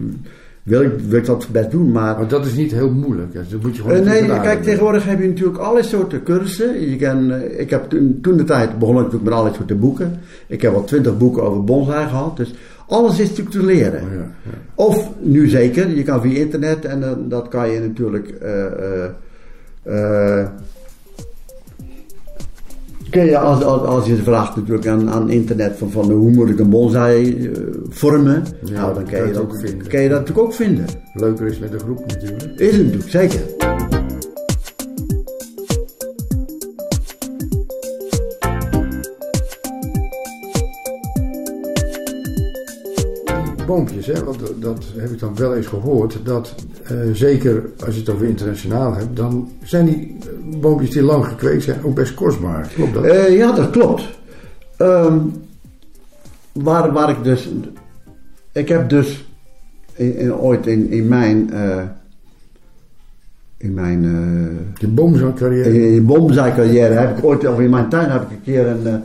[0.62, 1.92] wil ik, wil ik dat best doen.
[1.92, 3.34] Maar Maar dat is niet heel moeilijk.
[3.34, 3.40] hè.
[3.50, 6.90] Dat moet je gewoon eh, keer nee, kijk, tegenwoordig heb je natuurlijk allerlei soorten cursussen.
[6.90, 9.78] Je kan, eh, ik heb toen, toen de tijd begon ik natuurlijk met allerlei soorten
[9.80, 10.20] boeken.
[10.46, 12.36] Ik heb al twintig boeken over bonsai gehad.
[12.36, 12.54] Dus
[12.88, 14.00] alles is natuurlijk te leren.
[14.02, 14.50] Ja, ja.
[14.74, 18.28] Of nu zeker, je kan via internet en dan dat kan je natuurlijk.
[18.28, 19.10] eh, eh,
[20.40, 20.48] eh,
[23.12, 26.48] kun je als, als, als je vraagt natuurlijk aan, aan internet van, van hoe moet
[26.48, 27.52] ik een bonsai eh,
[27.88, 29.60] vormen, Ja, nou, dan kan je, dat, ook
[30.00, 30.84] je dat natuurlijk ook vinden.
[31.14, 32.42] Leuker is met een groep natuurlijk.
[32.56, 33.71] Is het natuurlijk, zeker.
[43.72, 46.54] Boompjes, hè, want dat, heb ik dan wel eens gehoord, dat
[46.84, 51.24] eh, zeker als je het over internationaal hebt, dan zijn die eh, boompjes die lang
[51.26, 52.68] gekweekt zijn ook best kostbaar.
[52.74, 53.04] Klopt dat?
[53.04, 54.02] Eh, ja, dat klopt.
[54.76, 55.18] Ehm,
[56.52, 57.48] waar, waar ik dus.
[58.52, 59.24] Ik heb dus
[59.94, 61.52] in, in- ooit in, in mijn.
[61.52, 61.82] eh,
[63.56, 64.02] in mijn.
[64.78, 65.74] Je boomzangcarrière.
[65.74, 69.02] in in bonsai-carrière heb ik ooit, of in mijn tuin heb ik een keer een,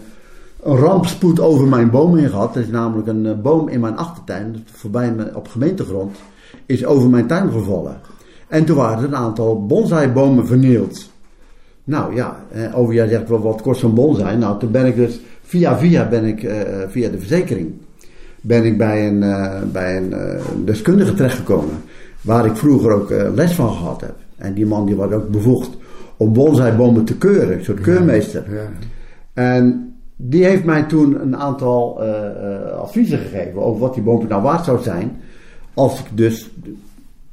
[0.67, 2.55] een rampspoed over mijn boom in gehad.
[2.55, 6.17] Er is namelijk een eh, boom in mijn achtertuin, voorbij me, op gemeentegrond,
[6.65, 7.99] is over mijn tuin gevallen.
[8.47, 11.11] En toen waren er een aantal bonsai-bomen vernield.
[11.83, 14.37] Nou ja, eh, over jij zegt wel wat kost zo'n bonsai.
[14.37, 17.71] Nou, toen ben ik dus via via ben ik eh, via de verzekering
[18.41, 19.19] ben ik bij een,
[19.71, 20.13] bij een
[20.65, 21.75] deskundige terechtgekomen.
[22.21, 24.15] Waar ik vroeger ook les van gehad heb.
[24.37, 25.69] En die man die was ook bevoegd
[26.17, 27.57] om bonsaibomen te keuren.
[27.57, 28.43] Een soort keurmeester.
[28.49, 28.69] Ja.
[29.33, 29.86] En
[30.19, 34.41] die heeft mij toen een aantal eh, eh, adviezen gegeven over wat die boom nou
[34.41, 35.17] waard zou zijn.
[35.73, 36.49] Als ik dus,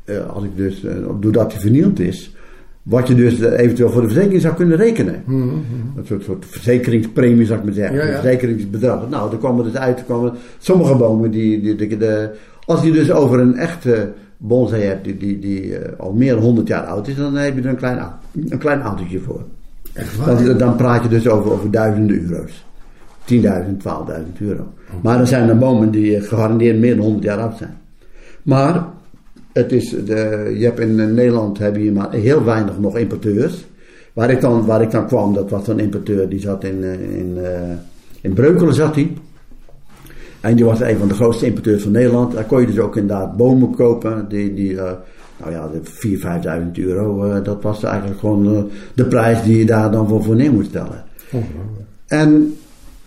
[0.05, 0.85] eh, als ik dus
[1.21, 2.35] doordat hij vernield is,
[2.83, 5.23] wat je dus eventueel voor de verzekering zou kunnen rekenen.
[5.27, 7.97] Een soort, soort verzekeringspremie zou ik maar zeggen.
[7.97, 8.09] Ja, ja.
[8.15, 9.09] Een verzekeringsbedrag.
[9.11, 12.31] Nou, er kwam er dus uit, er kwamen sommige bomen die, die, die- de,
[12.67, 16.69] als je dus over een echte bonsai hebt die, die, die al meer dan 100
[16.69, 17.99] jaar oud is, dan heb je er een klein,
[18.49, 19.43] een klein autootje voor.
[19.93, 20.45] Echt waar?
[20.45, 22.65] Dan, dan praat je dus over, over duizenden euro's.
[23.33, 24.67] 10.000, 12.000 euro.
[25.03, 27.77] Maar er zijn er bomen die gegarandeerd meer dan 100 jaar oud zijn.
[28.43, 28.87] Maar
[29.53, 33.67] het is de, je hebt in Nederland heb je maar heel weinig nog importeurs.
[34.13, 37.19] Waar ik dan, waar ik dan kwam, dat was een importeur die zat in, eh,
[37.19, 37.71] in, eh,
[38.21, 39.13] in Breukelen zat hij.
[40.41, 42.33] En die was een van de grootste importeurs van Nederland.
[42.33, 44.27] Daar kon je dus ook inderdaad bomen kopen.
[44.29, 44.93] Die, die eh,
[45.37, 47.43] nou ja, de 4.000, 5.000 euro.
[47.43, 51.05] dat was eigenlijk gewoon de prijs die je daar dan voor, voor neer moest stellen.
[51.31, 51.89] Ongelooflijk.
[52.07, 52.55] En,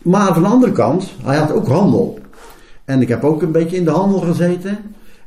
[0.02, 2.20] maar van de andere kant, hij had ook handel.
[2.86, 4.78] En ik heb ook een beetje in de handel gezeten.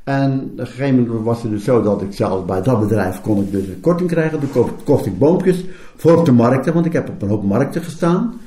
[0.04, 3.20] En op een gegeven moment was het dus zo dat ik zelfs bij dat bedrijf
[3.20, 4.38] kon ik dus een korting krijgen.
[4.38, 5.64] Toen kocht, ik boompjes
[5.96, 8.40] voor op de markten, want ik heb op een hoop markten gestaan.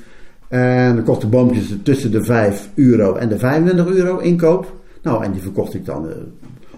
[0.48, 4.74] En dan ik boompjes tussen de 5 euro en de 25 euro inkoop.
[5.02, 6.16] Nou, en die verkocht ik dan, eh,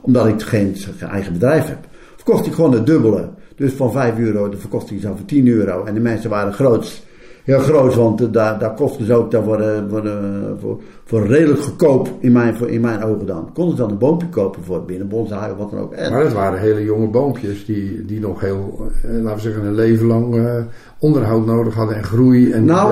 [0.02, 0.76] omdat ik geen,
[1.12, 3.30] eigen bedrijf heb, verkocht ik gewoon het dubbele.
[3.56, 5.84] Dus van 5 euro, dan verkocht ik dan voor 10 euro.
[5.84, 7.04] En de mensen waren groots.
[7.46, 8.74] Heel groot, want eh, daar, daar
[9.06, 10.14] ze ook dan voor, eh, voor, eh,
[10.60, 13.50] voor, voor redelijk goedkoop in mijn, voor, in mijn ogen dan.
[13.54, 15.94] Konden ze dan een boompje kopen voor binnen bonsai of wat dan ook.
[15.94, 19.66] En, Maar het waren hele jonge boompjes die, die nog heel, eh, laten we zeggen,
[19.66, 20.56] een leven lang eh,
[21.00, 22.88] onderhoud nodig hadden en groei en Nou,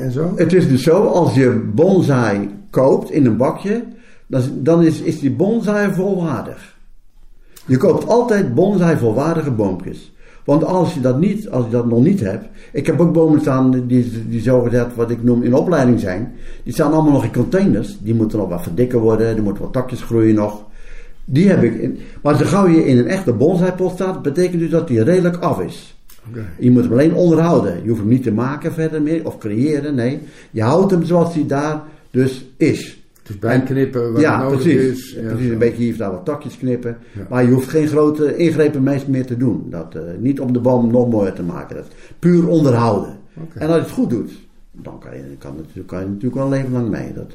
[0.00, 0.32] en zo.
[0.36, 3.84] Het is dus zo, als je bonsai koopt in een bakje,
[4.26, 6.74] dan, is- dan is, is die bonsai volwaardig.
[7.66, 10.14] Je koopt altijd bonsai volwaardige boompjes.
[10.46, 12.44] Want als je dat niet, als je dat nog niet hebt.
[12.72, 16.32] Ik heb ook bomen staan die, die zogezegd wat ik noem in opleiding zijn.
[16.62, 17.96] Die staan allemaal nog in containers.
[18.00, 19.36] Die moeten nog wat verdikken worden.
[19.36, 20.64] Er moeten wat takjes groeien nog.
[21.24, 21.98] Die heb ik in.
[22.22, 25.60] Maar zo gauw je in een echte bonsaipot staat, betekent dus dat die redelijk af
[25.60, 25.96] is.
[26.28, 26.44] Oké.
[26.58, 27.82] Je moet hem alleen onderhouden.
[27.82, 29.94] Je hoeft hem niet te maken verder meer of creëren.
[29.94, 30.18] Nee,
[30.50, 33.05] je houdt hem zoals hij daar dus is.
[33.26, 34.90] Dus bijknippen waar ja, het nodig precies.
[34.90, 35.12] is.
[35.14, 35.52] Ja, precies zo.
[35.52, 36.96] een beetje hier of daar wat takjes knippen.
[37.12, 37.26] Ja.
[37.28, 39.66] Maar je hoeft geen grote ingrepen meer te doen.
[39.70, 41.76] Dat, eh, niet om de boom nog mooier te maken.
[41.76, 41.86] Dat
[42.18, 43.16] puur onderhouden.
[43.54, 44.30] En als je het goed doet,
[44.72, 47.12] dan kan je, kan het, kan je natuurlijk wel een leven lang mee.
[47.12, 47.32] Dat,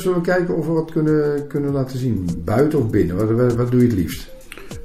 [0.00, 2.28] Zullen we kijken of we wat kunnen, kunnen laten zien?
[2.44, 3.16] Buiten of binnen?
[3.16, 4.32] Wat, wat, wat doe je het liefst?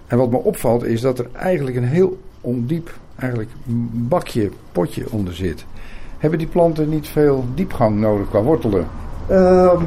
[0.06, 3.50] En wat me opvalt is dat er eigenlijk een heel ondiep eigenlijk
[3.92, 5.64] bakje, potje onder zit.
[6.24, 8.86] Hebben die planten niet veel diepgang nodig qua wortelen?
[9.26, 9.82] Ehm,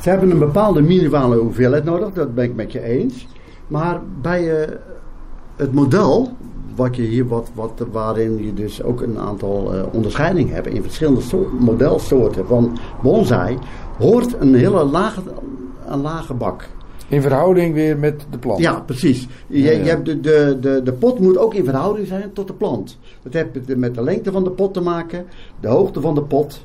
[0.00, 3.26] ze hebben een bepaalde minimale hoeveelheid nodig, dat ben ik met je eens.
[3.66, 4.76] Maar bij eh,
[5.56, 6.28] het model,
[6.74, 10.82] wat je hier, wat, wat, waarin je dus ook een aantal eh, onderscheidingen hebt in
[10.82, 13.58] verschillende soort, modelsoorten van bonsai,
[13.98, 15.20] hoort een hele lage,
[15.86, 16.68] een lage bak.
[17.10, 18.58] In verhouding weer met de plant.
[18.60, 19.26] Ja, precies.
[19.46, 19.78] Je, Ja, ja.
[19.78, 22.98] je hebt de, de, de, de pot moet ook in verhouding zijn tot de plant.
[23.22, 25.24] Dat heeft met- met de lengte van de pot te maken,
[25.60, 26.64] de hoogte van de pot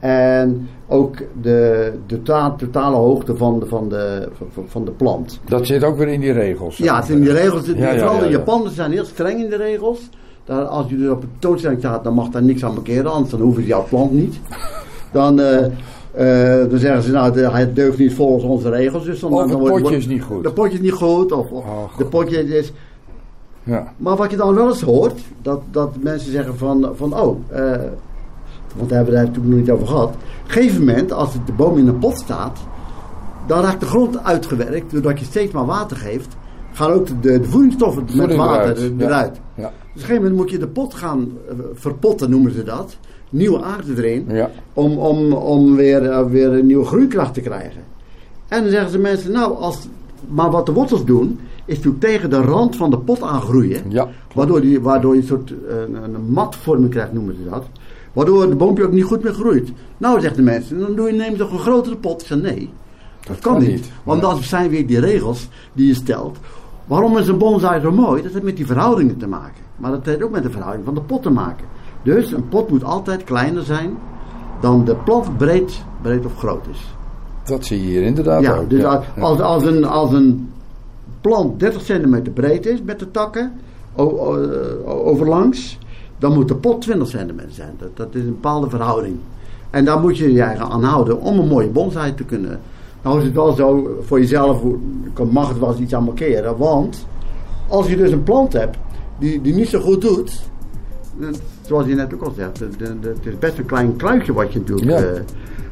[0.00, 5.40] en ook de, de ta- totale hoogte van de, van, de, van, van de plant.
[5.44, 6.76] Dat zit ook weer in die regels.
[6.76, 8.30] Ja, het in die regels, ja, vooral de ja.
[8.30, 10.08] Japanners zijn heel streng in de regels.
[10.44, 13.30] Daar, als je dus op een tentoonstelling staat, dan mag daar niks aan markeren, anders
[13.30, 14.40] dan hoeven ze jouw plant niet.
[15.12, 15.66] Dan, eh,
[16.14, 19.04] eh, dan zeggen ze, nou, de- hij deugt niet volgens onze regels.
[19.04, 20.42] Dus dan, Of het potje wordt- is niet goed.
[20.42, 22.72] De potje is niet goed, of, of Oh, de potje is...
[23.64, 23.92] Ja.
[23.96, 27.60] Maar wat je dan wel eens hoort, dat, dat mensen zeggen van, van oh, eh,
[28.76, 30.08] want daar hebben we daar natuurlijk nog niet over gehad.
[30.08, 30.14] Op
[30.46, 32.58] een gegeven moment, als de boom in een pot staat,
[33.46, 34.92] dan raakt de grond uitgewerkt.
[34.92, 36.36] Doordat je steeds maar water geeft,
[36.72, 38.92] gaan ook de, de voedingsstoffen met water eruit, eruit.
[38.98, 39.06] ja.
[39.06, 39.40] eruit.
[39.54, 39.62] Ja.
[39.62, 42.96] Dus op een gegeven moment moet je de pot gaan eh, verpotten, noemen ze dat.
[43.32, 44.24] Nieuwe aarde erin.
[44.28, 44.50] Ja.
[44.72, 47.82] Om, om, om weer, eh, weer een nieuwe groeikracht te krijgen.
[48.48, 49.88] En dan zeggen ze mensen, nou, als,
[50.28, 53.82] maar wat de wortels doen, is natuurlijk tegen de rand van de pot aangroeien.
[53.88, 54.08] Ja.
[54.34, 57.64] Waardoor, die, waardoor je een soort eh, een, matvorming krijgt, noemen ze dat.
[58.12, 59.72] Waardoor de boompje ook niet goed meer groeit.
[59.98, 62.20] Nou, zeggen de mensen, dan doe je, neem je toch een grotere pot?
[62.20, 62.70] Ik zeg nee,
[63.26, 63.70] dat kan, kan niet.
[63.70, 63.90] niet.
[64.02, 66.38] Want dan zijn weer die regels die je stelt.
[66.84, 68.22] Waarom is een bonsai zo mooi?
[68.22, 69.62] Dat heeft met die verhoudingen te maken.
[69.76, 71.66] Maar dat heeft ook met de verhouding van de pot te maken.
[72.02, 73.96] Dus een pot moet altijd kleiner zijn
[74.60, 76.94] dan de plant breed, breed of groot is.
[77.44, 78.70] Dat zie je hier inderdaad Ja, ook.
[78.70, 79.02] dus ja.
[79.20, 80.52] als, als, een, als een
[81.20, 83.52] plant 30 centimeter breed is met de takken
[83.96, 84.06] eh,
[84.86, 85.78] overlangs,
[86.18, 87.74] dan moet de pot 20 centimeter zijn.
[87.78, 89.16] Dat, dat is een bepaalde verhouding.
[89.70, 92.60] En daar moet je je eigen aan houden om een mooie bonsai te kunnen.
[93.02, 94.62] Nou is het wel zo, voor jezelf
[95.32, 96.56] mag het wel eens iets aan markeren.
[96.56, 97.06] Want
[97.68, 98.76] als je dus een plant hebt
[99.18, 100.42] die, die niet zo goed doet,
[101.62, 104.90] zoals je net ook al zegt, het is best een klein kluitje wat je natuurlijk...
[104.90, 105.04] Ja.
[105.04, 105.20] eh,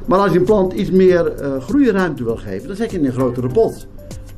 [0.07, 3.05] maar als je een plant iets meer eh groeiruimte wil geven, dan zet je in
[3.05, 3.87] een grotere pot.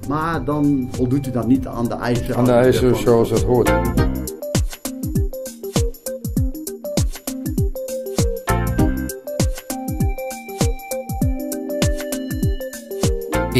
[0.08, 2.36] Maar dan voldoet hij dan niet aan de eisen.
[2.36, 3.72] Aan de eisen zoals dat hoort.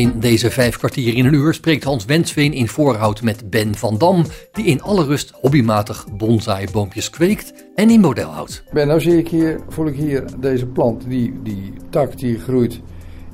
[0.03, 3.99] In deze vijf kwartier in een uur spreekt Hans Wensveen in voorhoud met Ben van
[3.99, 8.65] Dam, die in alle rust hobbymatig bonsai-boompjes kweekt en in model houdt.
[8.73, 12.81] Ben, nou zie ik hier, voel ik hier deze plant, die, die tak die groeit,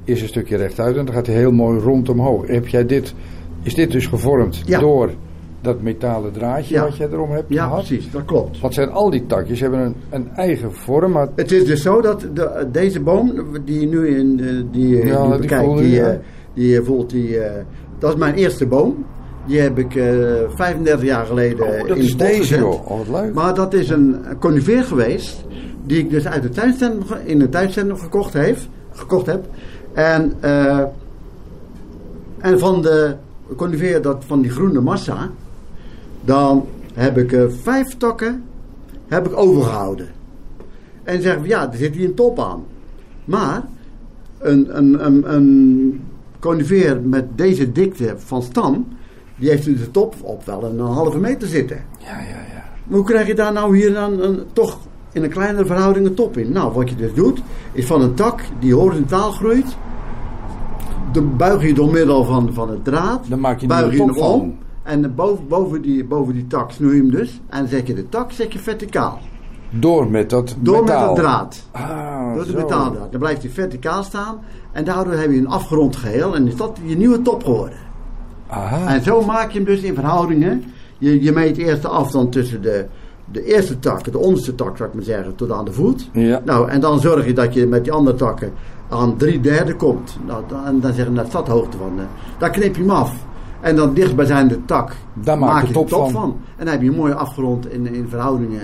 [0.05, 2.47] is een stukje rechtuit en dan gaat hij heel mooi rond omhoog.
[2.47, 3.15] Heb jij dit,
[3.63, 4.81] is dit dus gevormd Ja.
[4.81, 5.11] door
[5.61, 6.83] dat metalen draadje Ja.
[6.85, 7.87] wat jij erom hebt Ja, gehad?
[7.87, 8.61] precies, dat klopt.
[8.61, 9.61] Wat zijn al die takjes?
[9.61, 13.33] hebben een, een eigen vorm, maar Het is dus zo dat de, deze boom
[13.65, 16.07] die je nu in eh, die, Ja, die die bekijkt, voel je, die, ja.
[16.11, 16.19] eh,
[16.59, 17.65] die je voelt, die, eh,
[17.99, 19.05] dat is mijn eerste boom.
[19.47, 20.15] Die heb ik eh
[20.55, 22.59] 35 jaar geleden oh, dat in is bos deze gezet.
[22.59, 22.91] joh.
[22.91, 23.35] Oh, leuk.
[23.35, 25.45] Maar dat is een conifeer geweest,
[25.85, 29.47] die ik dus uit de tuincentrum, in het tuincentrum gekocht, heeft, gekocht heb.
[29.93, 30.83] En, eh,
[32.39, 33.15] en van de
[33.57, 35.31] conifeer, dat, van die groene massa,
[36.25, 38.45] dan heb ik eh, vijf takken
[39.09, 40.09] heb ik overgehouden.
[41.03, 42.65] En zeggen van ja, er zit hier een top aan.
[43.25, 43.63] Maar
[44.39, 46.01] een, een, een, een
[46.39, 48.89] conifeer met deze dikte van stam,
[49.37, 51.85] die heeft de top op wel een halve meter zitten.
[51.99, 52.65] Ja, ja, ja.
[52.85, 54.79] Maar hoe krijg je daar nou hier dan een, toch
[55.13, 56.53] in een kleinere verhouding een top in?
[56.53, 59.77] Nou, wat je dus doet, is van een tak die horizontaal groeit,
[61.13, 64.15] dan buig je door middel van, van het draad, Dan maak je buig je hem
[64.15, 64.33] van.
[64.41, 64.59] om.
[64.83, 67.41] En boven, boven, die, boven die tak snoei je hem dus.
[67.49, 69.19] En zet je de tak zet je verticaal.
[69.71, 71.07] Door met dat Door metaal.
[71.07, 71.63] met dat draad.
[71.71, 73.11] Ah, Door de metaaldraad.
[73.11, 74.39] Dan blijft hij verticaal staan.
[74.73, 76.35] En daardoor heb je een afgerond geheel.
[76.35, 77.79] En is dat je nieuwe top geworden.
[78.47, 78.95] Aha.
[78.95, 80.65] En zo maak je hem dus in verhoudingen.
[80.99, 82.87] Je, je meet eerst de afstand tussen de,
[83.33, 86.09] de eerste tak, de onderste tak zou ik maar zeggen, tot aan de voet.
[86.13, 86.41] Ja.
[86.45, 88.53] Nou, en dan zorg je dat je met die andere takken
[88.89, 90.19] aan drie derde komt.
[90.27, 91.93] Nou, dan, en dan zeggen we naar stadhoogte van.
[91.99, 92.05] eh,
[92.39, 93.15] daar knip je hem af.
[93.61, 96.13] En dan dichtstbijzijnde tak Daar maak je top de top van.
[96.13, 96.37] van.
[96.57, 98.61] En dan heb je een mooie afgerond in, in verhoudingen.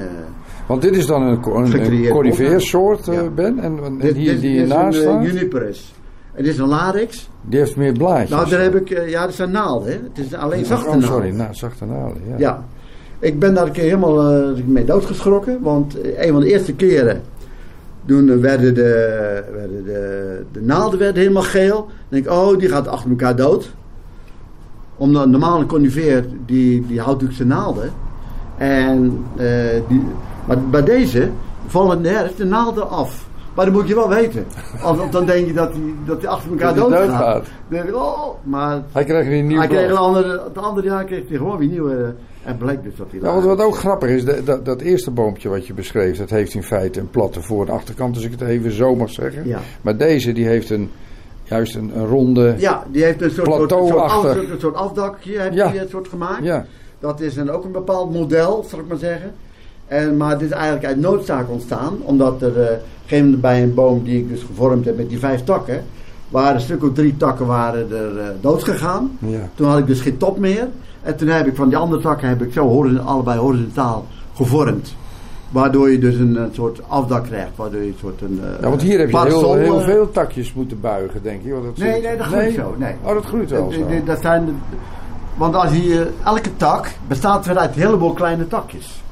[0.67, 3.29] Want dit is dan een, een, een corriveersoort, eh, Ja.
[3.35, 3.59] Ben.
[3.59, 5.95] En, en Dit, die, dit die is hiernaast een uh, staat, Juniperus.
[6.37, 7.29] Dit is een larix.
[7.43, 8.31] die heeft meer blaadjes.
[8.31, 9.89] Nou, daar heb ik, eh, ja, dat zijn naalden.
[9.89, 9.99] Hè.
[10.15, 11.09] Het is alleen zachte Oh, naalden.
[11.09, 12.23] sorry, zachte naalden.
[12.29, 12.35] Ja.
[12.39, 12.65] Ja.
[13.19, 15.59] Ik ben daar een keer helemaal eh, mee doodgeschrokken.
[15.63, 17.21] Want eh, een van de eerste keren.
[18.07, 21.77] Toen eh, werden, de, werden de, de naalden werden helemaal geel.
[21.77, 23.75] Dan denk ik, oh, die gaat achter elkaar dood.
[24.97, 27.91] Omdat een normale conifeer, die, die houdt natuurlijk zijn naalden.
[28.59, 29.47] En, eh,
[29.89, 30.03] die,
[30.47, 31.31] maar bij deze
[31.67, 33.27] vallen in de naalden af.
[33.55, 34.47] Maar dat moet je wel weten.
[34.83, 37.19] Want dan denk je dat die, dat die achter elkaar die dood doodgaat.
[37.19, 37.45] gaat.
[37.45, 40.59] Dan denk ik, oh, maar Hij krijgt weer een nieuw hij kreeg een andere, het
[40.59, 41.95] andere jaar kreeg hij gewoon weer nieuwe.
[42.45, 44.81] eh, En bleek dus dat hij Ja, wat, wat ook grappig is, dat, dat, dat
[44.81, 48.25] eerste boompje wat je beschreef, dat heeft in feite een platte voor- en achterkant, als
[48.25, 49.47] ik het even zo mag zeggen.
[49.49, 49.59] Ja.
[49.83, 50.91] Maar deze, die heeft een,
[51.43, 52.55] juist een, een ronde...
[52.59, 55.69] Ja, die heeft een soort, soort, soort, af- een soort afdakje heeft Ja.
[55.69, 56.45] hij een soort gemaakt.
[56.45, 56.65] Ja.
[56.99, 59.33] Dat is een, ook een bepaald model, zal ik maar zeggen.
[59.87, 63.75] En, maar dit is eigenlijk uit noodzaak ontstaan, omdat er eh, geen moment bij een
[63.75, 65.85] boom die ik dus gevormd heb met die vijf takken,
[66.29, 69.19] waren een stuk of drie takken waren er eh, dood gegaan.
[69.19, 69.49] Ja.
[69.55, 70.69] Toen had ik dus geen top meer.
[71.03, 74.95] En toen heb ik van die andere takken heb ik zo horizon- allebei horizontaal gevormd.
[75.51, 78.41] Waardoor je dus een, een soort afdak krijgt, waardoor je een soort een.
[78.43, 81.53] eh, Ja, want hier heb je heel, heel eh, veel takjes moeten buigen, denk je.
[81.53, 82.75] Want dat Nee, nee, dat groeit zo.
[82.79, 82.95] Nee.
[83.03, 83.87] Oh, dat groeit wel Eh, zo.
[83.87, 84.63] eh, Dat zijn
[85.37, 89.03] want als je, elke tak bestaat weer uit een heleboel kleine takjes.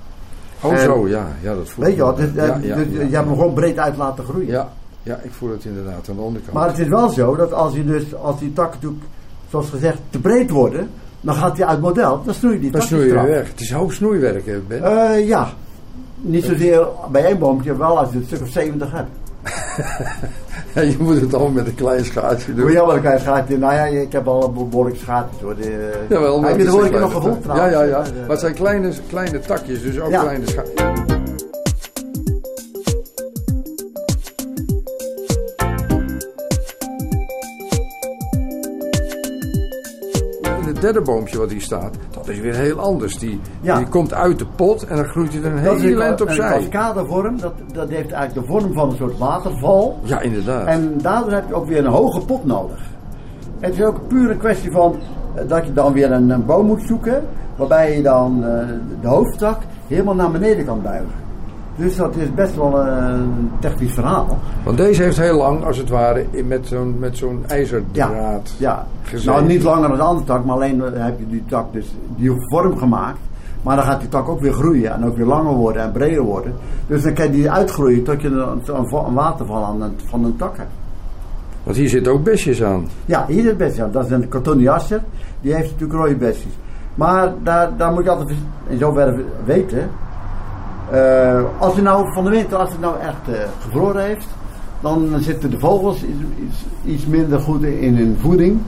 [0.62, 1.27] Oh, en- zo, ja.
[1.42, 2.20] ja dat voel Weet je wel.
[2.20, 4.48] Je hebt hem gewoon breed uit laten groeien.
[4.48, 4.72] Ja,
[5.03, 6.53] ja, ik voel het inderdaad aan de onderkant.
[6.53, 9.05] Maar het is wel zo dat als, je dus, als die takken natuurlijk,
[9.51, 12.22] zoals gezegd, te breed worden, dan gaat hij uit model.
[12.25, 13.48] Dan snoei je die Dan takjes snoei je weg.
[13.48, 14.85] Het is hoop snoeiwerk, hè, Ben.
[14.85, 15.53] Eh, ja.
[16.20, 19.11] Niet zozeer bij één boompje, wel als je een stuk of 70 hebt.
[20.90, 22.61] Je moet het al met een klein schaatsje doen.
[22.61, 23.58] Doe je wel een klein gaatje?
[23.58, 25.54] Nou ja, ik heb al een behoorlijk gaatjes hoor.
[25.61, 25.68] Eh,
[26.08, 27.72] Jawel, maar heb je de keer nog gevoeld trouwens?
[27.72, 27.98] Ja, ja, ja.
[28.20, 31.12] Maar het zijn kleine, kleine takjes, dus ook kleine scha-
[40.83, 43.18] derde boompje wat hier staat, dat is weer heel anders.
[43.18, 43.77] Die, Ja.
[43.77, 46.21] die komt uit de pot en dan groeit hij er een Dat hele een, eind
[46.21, 46.59] een opzij.
[46.59, 47.40] cascadevorm.
[47.40, 49.99] Dat, dat heeft eigenlijk de vorm van een soort waterval.
[50.03, 50.66] Ja, inderdaad.
[50.66, 52.81] En daardoor heb je ook weer een hoge pot nodig.
[53.61, 54.97] Het is ook puur een kwestie van
[55.35, 57.25] eh, dat je dan weer een, een boom moet zoeken.
[57.57, 58.66] Waarbij je dan eh,
[59.01, 61.21] de hoofdtak helemaal naar beneden kan buigen.
[61.76, 64.38] Dus dat is best wel een technisch verhaal.
[64.64, 68.54] Want deze heeft heel lang, als het ware, met zo'n met zo'n Ja, ijzerdraad.
[68.56, 68.87] ja.
[69.02, 69.32] gezeten.
[69.32, 71.94] Nou, niet langer dan de andere tak, maar alleen eh, heb je die tak dus
[72.16, 73.18] die vorm gemaakt.
[73.62, 76.22] Maar dan gaat die tak ook weer groeien en ook weer langer worden en breder
[76.22, 76.54] worden.
[76.87, 80.37] Dus dan kan je die uitgroeien tot je een, een, waterval aan een, van een
[80.37, 80.70] tak hebt.
[81.62, 82.87] Want hier zitten ook besjes aan.
[83.06, 83.76] Ja, hier het best.
[83.76, 83.88] Ja.
[83.92, 85.02] Dat is een kartonniasser.
[85.40, 86.52] Die heeft natuurlijk rode bestjes.
[86.94, 89.90] Maar daar, daar moet je altijd in zoverre weten.
[90.92, 94.26] Eh, als het nou van de winter, als het nou echt eh, gevroren heeft,
[94.81, 98.61] dan zitten de vogels iets, iets, iets minder goed in hun voeding.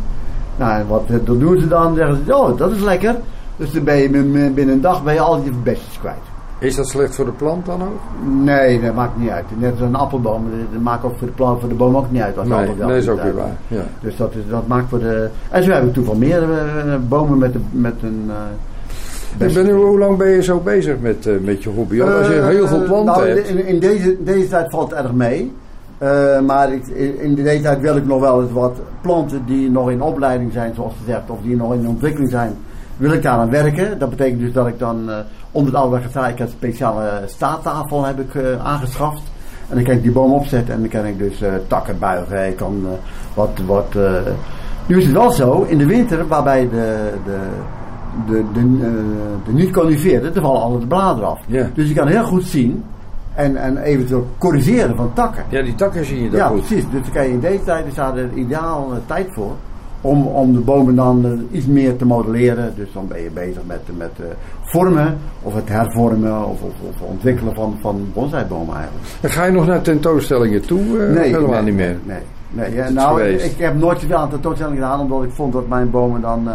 [0.56, 1.94] Nou, en wat dat doen ze dan?
[1.94, 3.16] Zeggen ze, oh, dat is lekker.
[3.56, 6.16] Dus dan ben je binnen, een dag ben je al je bestjes kwijt.
[6.58, 8.00] Is dat slecht voor de plant dan ook?
[8.44, 9.44] Nee, dat maakt niet uit.
[9.58, 12.22] Net als een appelboom, dat maakt ook voor de plant, voor de boom ook niet
[12.22, 12.38] uit.
[12.38, 13.56] Als Nee, dat is ook weer waar.
[13.68, 13.82] Ja.
[14.00, 15.28] Dus dat, is, dat maakt voor de.
[15.50, 18.30] En zo hebben we toevallig meer eh, bomen met, de, met een.
[19.38, 21.98] Best- ben hoe lang ben je zo bezig met, eh, met je hobby?
[21.98, 23.48] Want als je Eh, heel veel planten nou, hebt.
[23.48, 25.52] In, in deze, deze tijd valt het erg mee.
[25.98, 26.86] Eh, maar ik,
[27.18, 30.74] in deze tijd wil ik nog wel eens wat planten die nog in opleiding zijn,
[30.74, 32.56] zoals gezegd, of die nog in ontwikkeling zijn,
[32.96, 33.98] wil ik daar aan werken.
[33.98, 35.16] Dat betekent dus dat ik dan eh
[35.50, 39.22] om het oude ik heb een speciale staattafel heb ik, aangeschaft.
[39.68, 42.46] En dan kan ik die boom opzetten en dan kan ik dus eh, takken buigen.
[42.48, 42.86] Ik kan
[43.34, 43.50] wat.
[43.66, 43.94] wat.
[44.86, 47.38] Nu is het wel zo, in de winter, waarbij de, de,
[48.26, 48.90] de, de, eh,
[49.46, 51.40] de niet-coniferen, er vallen alle de bladeren af.
[51.46, 51.70] Ja.
[51.74, 52.84] Dus je kan heel goed zien
[53.34, 55.44] en, en eventueel corrigeren van takken.
[55.48, 56.58] Ja, die takken zie je dan Ja, goed.
[56.66, 56.84] precies.
[56.90, 59.52] Dus dan kan je in deze tijd is daar de ideaal eh, tijd voor.
[60.00, 62.72] Om, om de bomen dan eh, iets meer te modelleren.
[62.76, 64.10] Dus dan ben je bezig met, met
[64.62, 69.04] vormen of het hervormen of, of, of ontwikkelen van, van bonsaibomen eigenlijk.
[69.20, 70.80] En ga je nog naar tentoonstellingen toe?
[70.98, 71.96] eh, helemaal nee, niet meer.
[72.04, 72.18] Nee,
[72.50, 72.74] nee.
[72.74, 75.90] Ja, het nou, ik heb nooit zoveel aan tentoonstellingen gedaan, omdat ik vond dat mijn
[75.90, 76.48] bomen dan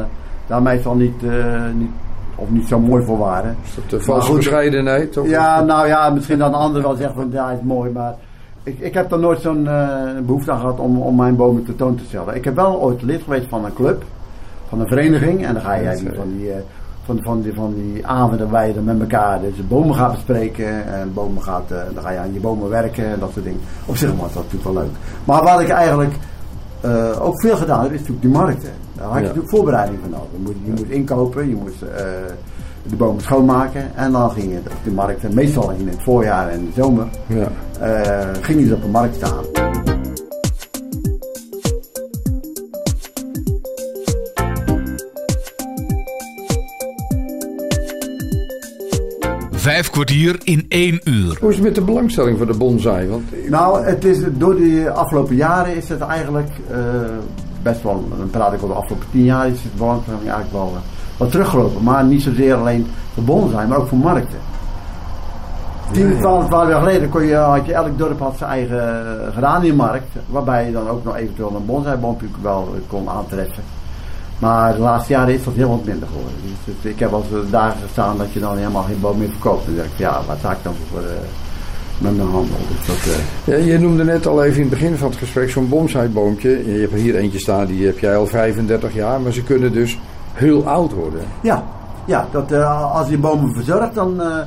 [0.50, 1.89] daar meestal niet, eh, niet,
[2.36, 3.56] of niet zo mooi voor waren.
[3.64, 5.18] Is dat de valse bescheidenheid?
[5.18, 7.91] Of Ja, nou ja, misschien dat een ander wel zegt van ja, het is mooi,
[7.91, 8.16] maar
[8.64, 9.88] ik, ik heb er nooit zo'n eh,
[10.26, 12.36] behoefte aan gehad om, om mijn bomen tentoon te stellen.
[12.36, 14.04] Ik heb wel ooit lid geweest van een club,
[14.68, 16.60] van een vereniging, en dan ga je van die, eh,
[17.06, 20.12] van, van, die, van die avonden waar je dan met elkaar dus de bomen gaat
[20.12, 20.93] bespreken.
[20.93, 23.62] En bomen gaat, dan ga je aan je bomen werken en dat soort dingen.
[23.86, 24.95] Op zich was dat natuurlijk wel leuk.
[25.24, 26.14] Maar wat ik eigenlijk
[27.20, 28.72] ook veel gedaan heb, is natuurlijk die markten.
[29.00, 29.28] Daar had je Ja.
[29.28, 30.28] natuurlijk voorbereiding van nodig.
[30.32, 32.04] Je moest, je moest inkopen, je moest eh,
[32.89, 33.95] de bomen schoonmaken.
[33.95, 37.47] En dan ging je op de markt, meestal in het voorjaar en de zomer, Ja.
[37.80, 39.43] eh, ging je dus op de markt staan.
[49.52, 51.38] Vijf kwartier in één uur.
[51.39, 53.08] Hoe is het met de belangstelling voor de bonsai?
[53.08, 56.78] Want Nou, het is, door de afgelopen jaren is het eigenlijk eh,
[57.62, 60.74] best wel, dan praat ik over de afgelopen tien jaar, is het belangstelling eigenlijk wel
[60.76, 60.82] eh,
[61.18, 61.84] wat teruggelopen.
[61.84, 64.39] Maar niet zozeer alleen voor bonsai, maar ook voor markten.
[65.91, 69.34] 10, 12, 12 jaar geleden kon je, had je elk dorp had zijn eigen eh,
[69.34, 73.64] geraniummarkt, waarbij je dan ook nog eventueel een bonsaiboompje wel kon aantreffen.
[74.39, 76.36] Maar de laatste jaren is dat heel wat minder geworden.
[76.66, 79.66] Dus ik heb al eens dagen gestaan dat je dan helemaal geen boom meer verkoopt.
[79.66, 81.05] Dan denk ik, ja, wat sta ik dan voor eh,
[82.02, 82.58] met mijn handel?
[82.78, 85.70] Dus dat, ja, je noemde net al even in het begin van het gesprek zo'n
[85.70, 86.74] bonsai-boompje.
[86.74, 89.22] Je hebt er hier eentje staan, die heb jij al 35 jaar.
[89.22, 90.00] Maar ze kunnen dus
[90.34, 91.22] heel oud worden.
[91.41, 91.64] Ja,
[92.06, 94.38] ja dat, eh, als je bomen verzorgt, dan eh,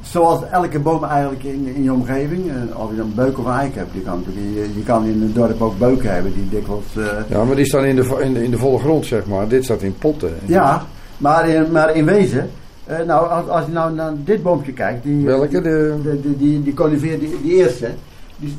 [0.00, 3.44] zoals elke boom eigenlijk in, in je omgeving, eh, of je dan een beuk of
[3.44, 6.48] een eik hebt, je kan, je, je kan in het dorp ook beuken hebben die
[6.50, 6.84] dikwijls...
[6.96, 9.48] eh, Ja, maar die staan in de, in de, in de volle grond, zeg maar.
[9.48, 10.34] Dit staat in potten.
[10.46, 10.82] ja,
[11.18, 12.50] maar in, maar in wezen,
[12.88, 15.60] eh, nou, als, als je nou naar dit boompje kijkt, die, Welke?
[15.60, 17.88] De, de, die, die, die conifeer, die, die eerste,
[18.36, 18.56] die,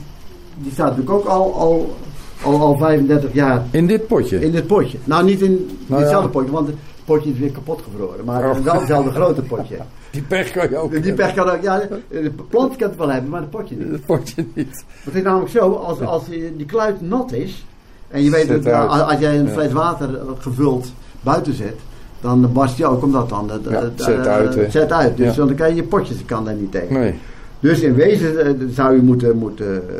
[0.57, 1.95] die staat natuurlijk ook al, al,
[2.43, 4.41] al, al 35 jaar in dit potje.
[4.41, 4.97] in dit potje.
[5.03, 6.33] Nou, niet in Nou ditzelfde ja.
[6.33, 6.75] potje, want het
[7.05, 8.57] potje is weer kapot gevroren, maar Oh.
[8.57, 9.77] wel hetzelfde grote potje.
[10.11, 13.09] Die pech kan je ook Die pech kan ook, ja, de plant kan het wel
[13.11, 13.91] hebben, maar het potje niet.
[13.91, 14.83] Het potje niet.
[15.03, 16.23] Het is namelijk zo, als, als
[16.57, 17.65] die kluit nat is,
[18.07, 18.89] en je weet dat uit.
[19.01, 21.75] als, jij een fles water eh, gevuld buiten zet,
[22.21, 25.17] dan barst je ook omdat dan het, Ja, het, zet eh, uit, zet uit.
[25.17, 25.45] Dus Ja.
[25.45, 26.93] dan kan je je potjes kan daar niet tegen.
[26.93, 27.19] Nee.
[27.59, 29.95] Dus in wezen eh, zou je moeten, moeten eh,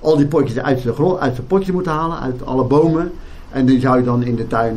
[0.00, 3.12] al die potjes uit de grond, uit zijn potje moeten halen, uit alle bomen.
[3.50, 4.76] En die zou je dan in de tuin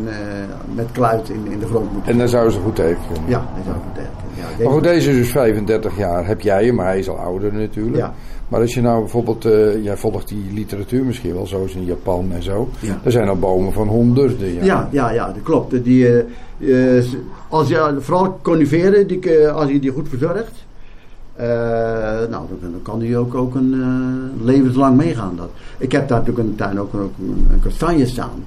[0.76, 3.30] met kluit in, in de grond moeten En dan zouden ze goed tegen kunnen.
[3.30, 4.10] Ja, dat zou goed tegen.
[4.58, 6.28] Ja, Maar goed, deze is dus 35 jaar.
[6.28, 7.98] Heb jij hem, maar hij is al ouder natuurlijk.
[7.98, 8.14] Ja.
[8.48, 12.32] Maar als je nou bijvoorbeeld, eh, jij volgt die literatuur misschien wel, zoals in Japan
[12.32, 12.70] en zo.
[12.80, 13.00] Ja.
[13.04, 14.66] Er zijn al bomen van honderden jaar.
[14.66, 15.84] Ja, ja, ja, dat klopt.
[15.84, 16.08] Die,
[16.60, 17.06] eh, eh,
[17.50, 20.66] als je, vooral coniferen, die, als je die goed verzorgt,
[22.30, 23.76] nou, dan, dan kan die ook, ook een
[24.44, 25.34] levenslang meegaan.
[25.36, 25.50] Dat.
[25.78, 28.44] Ik heb daar natuurlijk in de tuin ook, ook een, een kastanje staan.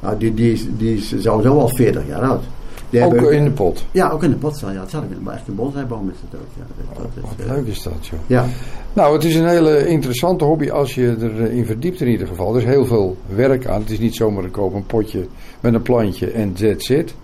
[0.00, 2.42] Nou, die, die, die is sowieso al 40 jaar oud.
[2.90, 3.84] Die Ook hebben- in de pot.
[3.90, 4.60] Ja, ook in de pot.
[4.60, 5.16] Ja, het zat ook in
[5.46, 6.46] een bonsaiboom is het ook.
[6.56, 6.62] Ja,
[6.94, 8.18] dat, dat is, Wat eh, leuk is dat, joh.
[8.26, 8.44] ja.
[8.92, 12.54] Nou, het is een hele interessante hobby als je erin verdiept in ieder geval.
[12.54, 13.80] Er is heel veel werk aan.
[13.80, 15.26] Het is niet zomaar een koop een potje
[15.60, 17.14] met een plantje en that's it.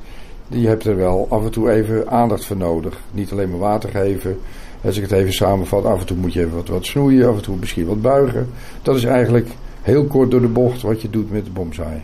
[0.49, 2.99] Je hebt er wel af en toe even aandacht voor nodig.
[3.13, 4.39] Niet alleen maar water geven.
[4.85, 7.37] Als ik het even samenvat, af en toe moet je even wat, wat snoeien, af
[7.37, 8.49] en toe misschien wat buigen.
[8.83, 9.49] Dat is eigenlijk
[9.83, 12.03] heel kort door de bocht wat je doet met de bonsai.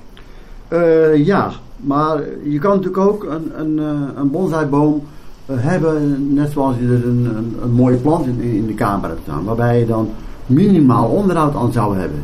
[0.68, 1.52] Eh, ja,
[1.82, 5.02] maar je kan natuurlijk ook een, een, eh, een bonsaiboom
[5.46, 9.08] eh, hebben, net zoals je er een, een, een mooie plant in, in de kamer
[9.08, 10.08] hebt staan, waarbij je dan
[10.46, 12.18] minimaal onderhoud aan zou hebben.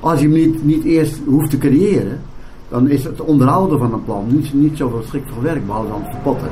[0.00, 2.20] Als je hem niet, niet eerst hoeft te creëren,
[2.68, 6.10] dan is het onderhouden van een plant niet, niet zo verschrikkelijk werk, behalve dan het
[6.10, 6.48] verpotten.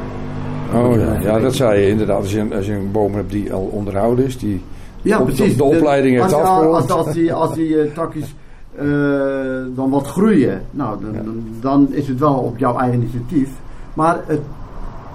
[0.74, 2.16] Oh ja, ja dat zei je inderdaad.
[2.20, 4.62] Als je, een- als je een boom hebt die al onderhouden is, die
[5.02, 5.56] Ja, precies.
[5.56, 6.74] de opleiding heeft als, afgerond.
[6.74, 8.34] Als, als, die, als die eh, takjes
[8.78, 13.50] eh, dan wat groeien, nou, dan, dan, dan is het wel op jouw eigen initiatief.
[13.94, 14.40] Maar het,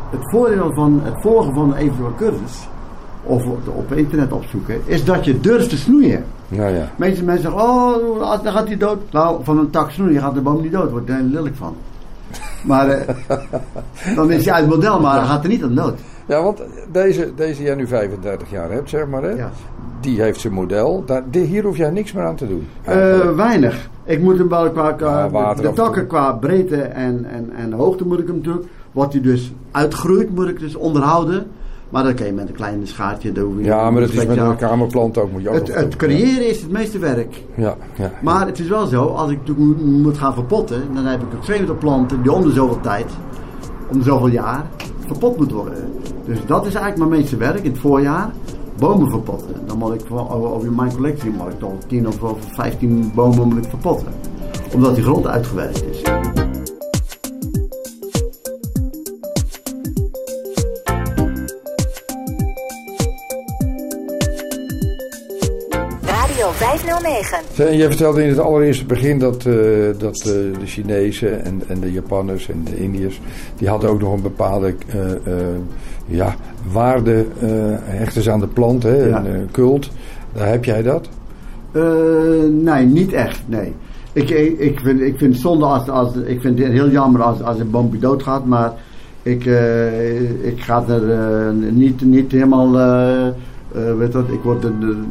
[0.10, 2.68] het voordeel van het volgen van een eventuele cursus,
[3.24, 6.24] of op internet opzoeken, is dat je durft te snoeien.
[6.48, 6.90] Ja.
[6.96, 9.12] Meeste mensen zeggen, oh, dan gaat hij dood.
[9.12, 11.76] Nou, van een tak snoeien gaat de boom niet dood, wordt er lelijk van.
[12.64, 13.16] Maar eh,
[14.16, 16.00] dan is hij uit het model, maar hij gaat er niet aan dood.
[16.28, 16.62] Ja, want
[16.92, 19.30] deze, deze jij nu 35 jaar hebt, zeg maar, hè?
[19.32, 19.52] Ja.
[20.00, 21.04] die heeft zijn model.
[21.06, 22.68] Daar, die- hier hoef jij niks meer aan te doen.
[22.82, 23.90] Eh, weinig.
[24.04, 27.72] Ik moet hem wel qua, qua Ja, water de, takken qua breedte en, en, en
[27.74, 28.66] hoogte moet ik hem natuurlijk.
[28.92, 31.46] Wat hij dus uitgroeit moet ik dus onderhouden.
[31.90, 33.64] Maar dat kan je met een klein schaartje doen.
[33.64, 35.32] ja, maar dat is met een kamerplant ook.
[35.32, 35.90] Moet je ook Het, doen.
[35.98, 37.44] creëren is het meeste werk.
[37.56, 38.12] Ja, ja.
[38.22, 41.44] Maar het is wel zo, als ik moet, moet gaan verpotten, dan heb ik ook
[41.44, 43.06] 200 planten die om de zoveel tijd,
[43.92, 44.66] om de zoveel jaar,
[45.08, 45.92] verpot moeten worden.
[46.26, 48.32] Dus dat is eigenlijk mijn meeste werk in het voorjaar.
[48.78, 49.56] Bomen verpotten.
[49.66, 53.58] Dan moet ik over, mijn collectie moet ik toch 10 of, of 15 bomen moet
[53.58, 54.14] ik verpotten.
[54.74, 56.02] Omdat die grond uitgewerkt is.
[66.78, 67.68] 509.
[67.72, 69.54] En jij vertelde in het allereerste begin dat, eh,
[69.98, 70.26] dat eh,
[70.60, 73.22] de Chinezen en, en de Japanners en de Indiërs...
[73.58, 75.18] die hadden ook nog een bepaalde eh, eh,
[76.06, 76.36] ja,
[76.72, 77.48] waarde eh,
[77.82, 79.26] hechten ze aan de plant, hè, Ja.
[79.26, 79.90] een cult.
[80.34, 81.10] Daar heb jij dat?
[81.72, 81.84] Eh,
[82.52, 83.74] nee, niet echt, nee.
[84.14, 87.22] Ik, ik, ik, vind, ik vind het zonde als, als ik vind het heel jammer
[87.22, 88.74] als, als een boompje doodgaat, maar
[89.24, 93.34] ik, eh, ik ga er niet, niet helemaal, eh, eh,
[93.98, 95.02] weet wat, ik word er, de-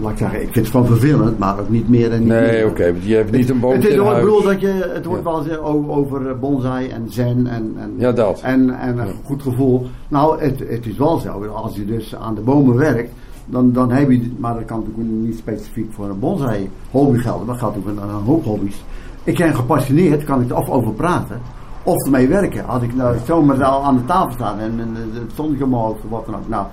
[0.00, 2.66] laat ik zeggen, ik vind het van vervelend, maar ook niet meer en niet Nee,
[2.66, 4.20] oké, je hebt niet een Het boompje is huis.
[4.20, 5.30] bedoel dat je, het wordt Ja.
[5.30, 8.40] wel eens o- over eh, bonsai en zen en, en, Ja, dat.
[8.40, 9.86] en, en een goed gevoel.
[10.08, 13.12] Nou, het, het is wel zo, als je dus aan de bomen werkt,
[13.46, 17.46] dan, dan heb je, maar dat kan natuurlijk niet specifiek voor een bonsai hobby gelden,
[17.46, 18.84] dat geldt ook een, hoop hobby's.
[19.24, 21.40] Ik ben gepassioneerd, kan ik er of over praten,
[21.82, 22.66] of ermee werken.
[22.66, 26.26] Als ik nou zomaar aan de tafel sta en, en het zonnetje omhoog of wat
[26.26, 26.66] dan ook, nou,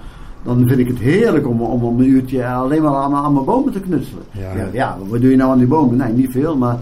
[0.48, 3.34] dan vind ik het heerlijk om, om, om een uurtje alleen maar aan, mijn- aan
[3.34, 4.24] mijn bomen te knutselen.
[4.32, 4.54] Ja.
[4.56, 5.98] Ja, ja, wat doe je nou aan die bomen?
[5.98, 6.78] Nee, niet veel, maar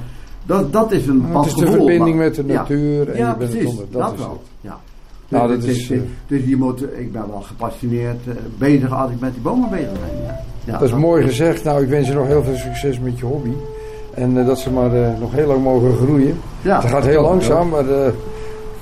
[0.46, 1.76] dat, dat is een het pas is de gevoel.
[1.76, 2.54] verbinding maar- met de ja.
[2.54, 4.30] natuur en ja, je bent precies, onder- dat dat, is wel.
[4.30, 4.40] het.
[4.62, 4.78] Ja.
[5.28, 8.34] Nou, dus, dat dus- is, dus, eh, dus je moet, ik ben wel gepassioneerd eh,
[8.58, 10.24] bezig als ik met die bomen bezig ben.
[10.26, 10.40] Ja.
[10.66, 11.64] Ja, Dat is mooi gezegd.
[11.64, 13.52] Nou, ik wens je nog heel veel succes met je hobby.
[14.14, 14.90] En eh, dat ze maar
[15.20, 16.38] nog heel lang mogen groeien.
[16.62, 17.84] Ja, het gaat heel langzaam, maar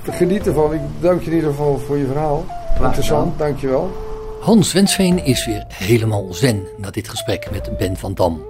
[0.10, 0.74] geniet ervan.
[0.74, 2.44] Ik dank je in ieder geval voor je verhaal.
[2.84, 3.92] Interessant, dank je wel.
[4.44, 8.42] Hans Wensveen is weer helemaal zen na dit gesprek met Ben van Dam.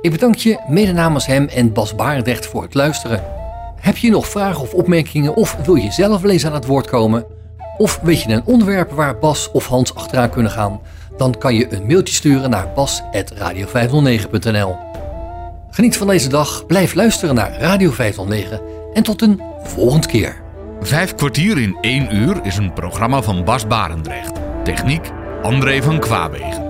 [0.00, 3.22] Ik bedank je mede namens hem en Bas Barendrecht voor het luisteren.
[3.80, 7.24] Heb je nog vragen of opmerkingen of wil je zelf eens aan het woord komen?
[7.78, 10.80] Of weet je een onderwerp waar Bas of Hans achteraan kunnen gaan?
[11.16, 14.76] Dan kan je een mailtje sturen naar bas.radio509.nl
[15.70, 18.60] Geniet van deze dag, blijf luisteren naar Radio 509
[18.92, 20.42] en tot een volgende keer.
[20.80, 24.32] Vijf kwartier in één uur is een programma van Bas Barendrecht.
[24.64, 25.12] Techniek
[25.44, 26.63] André van Kwaabegen.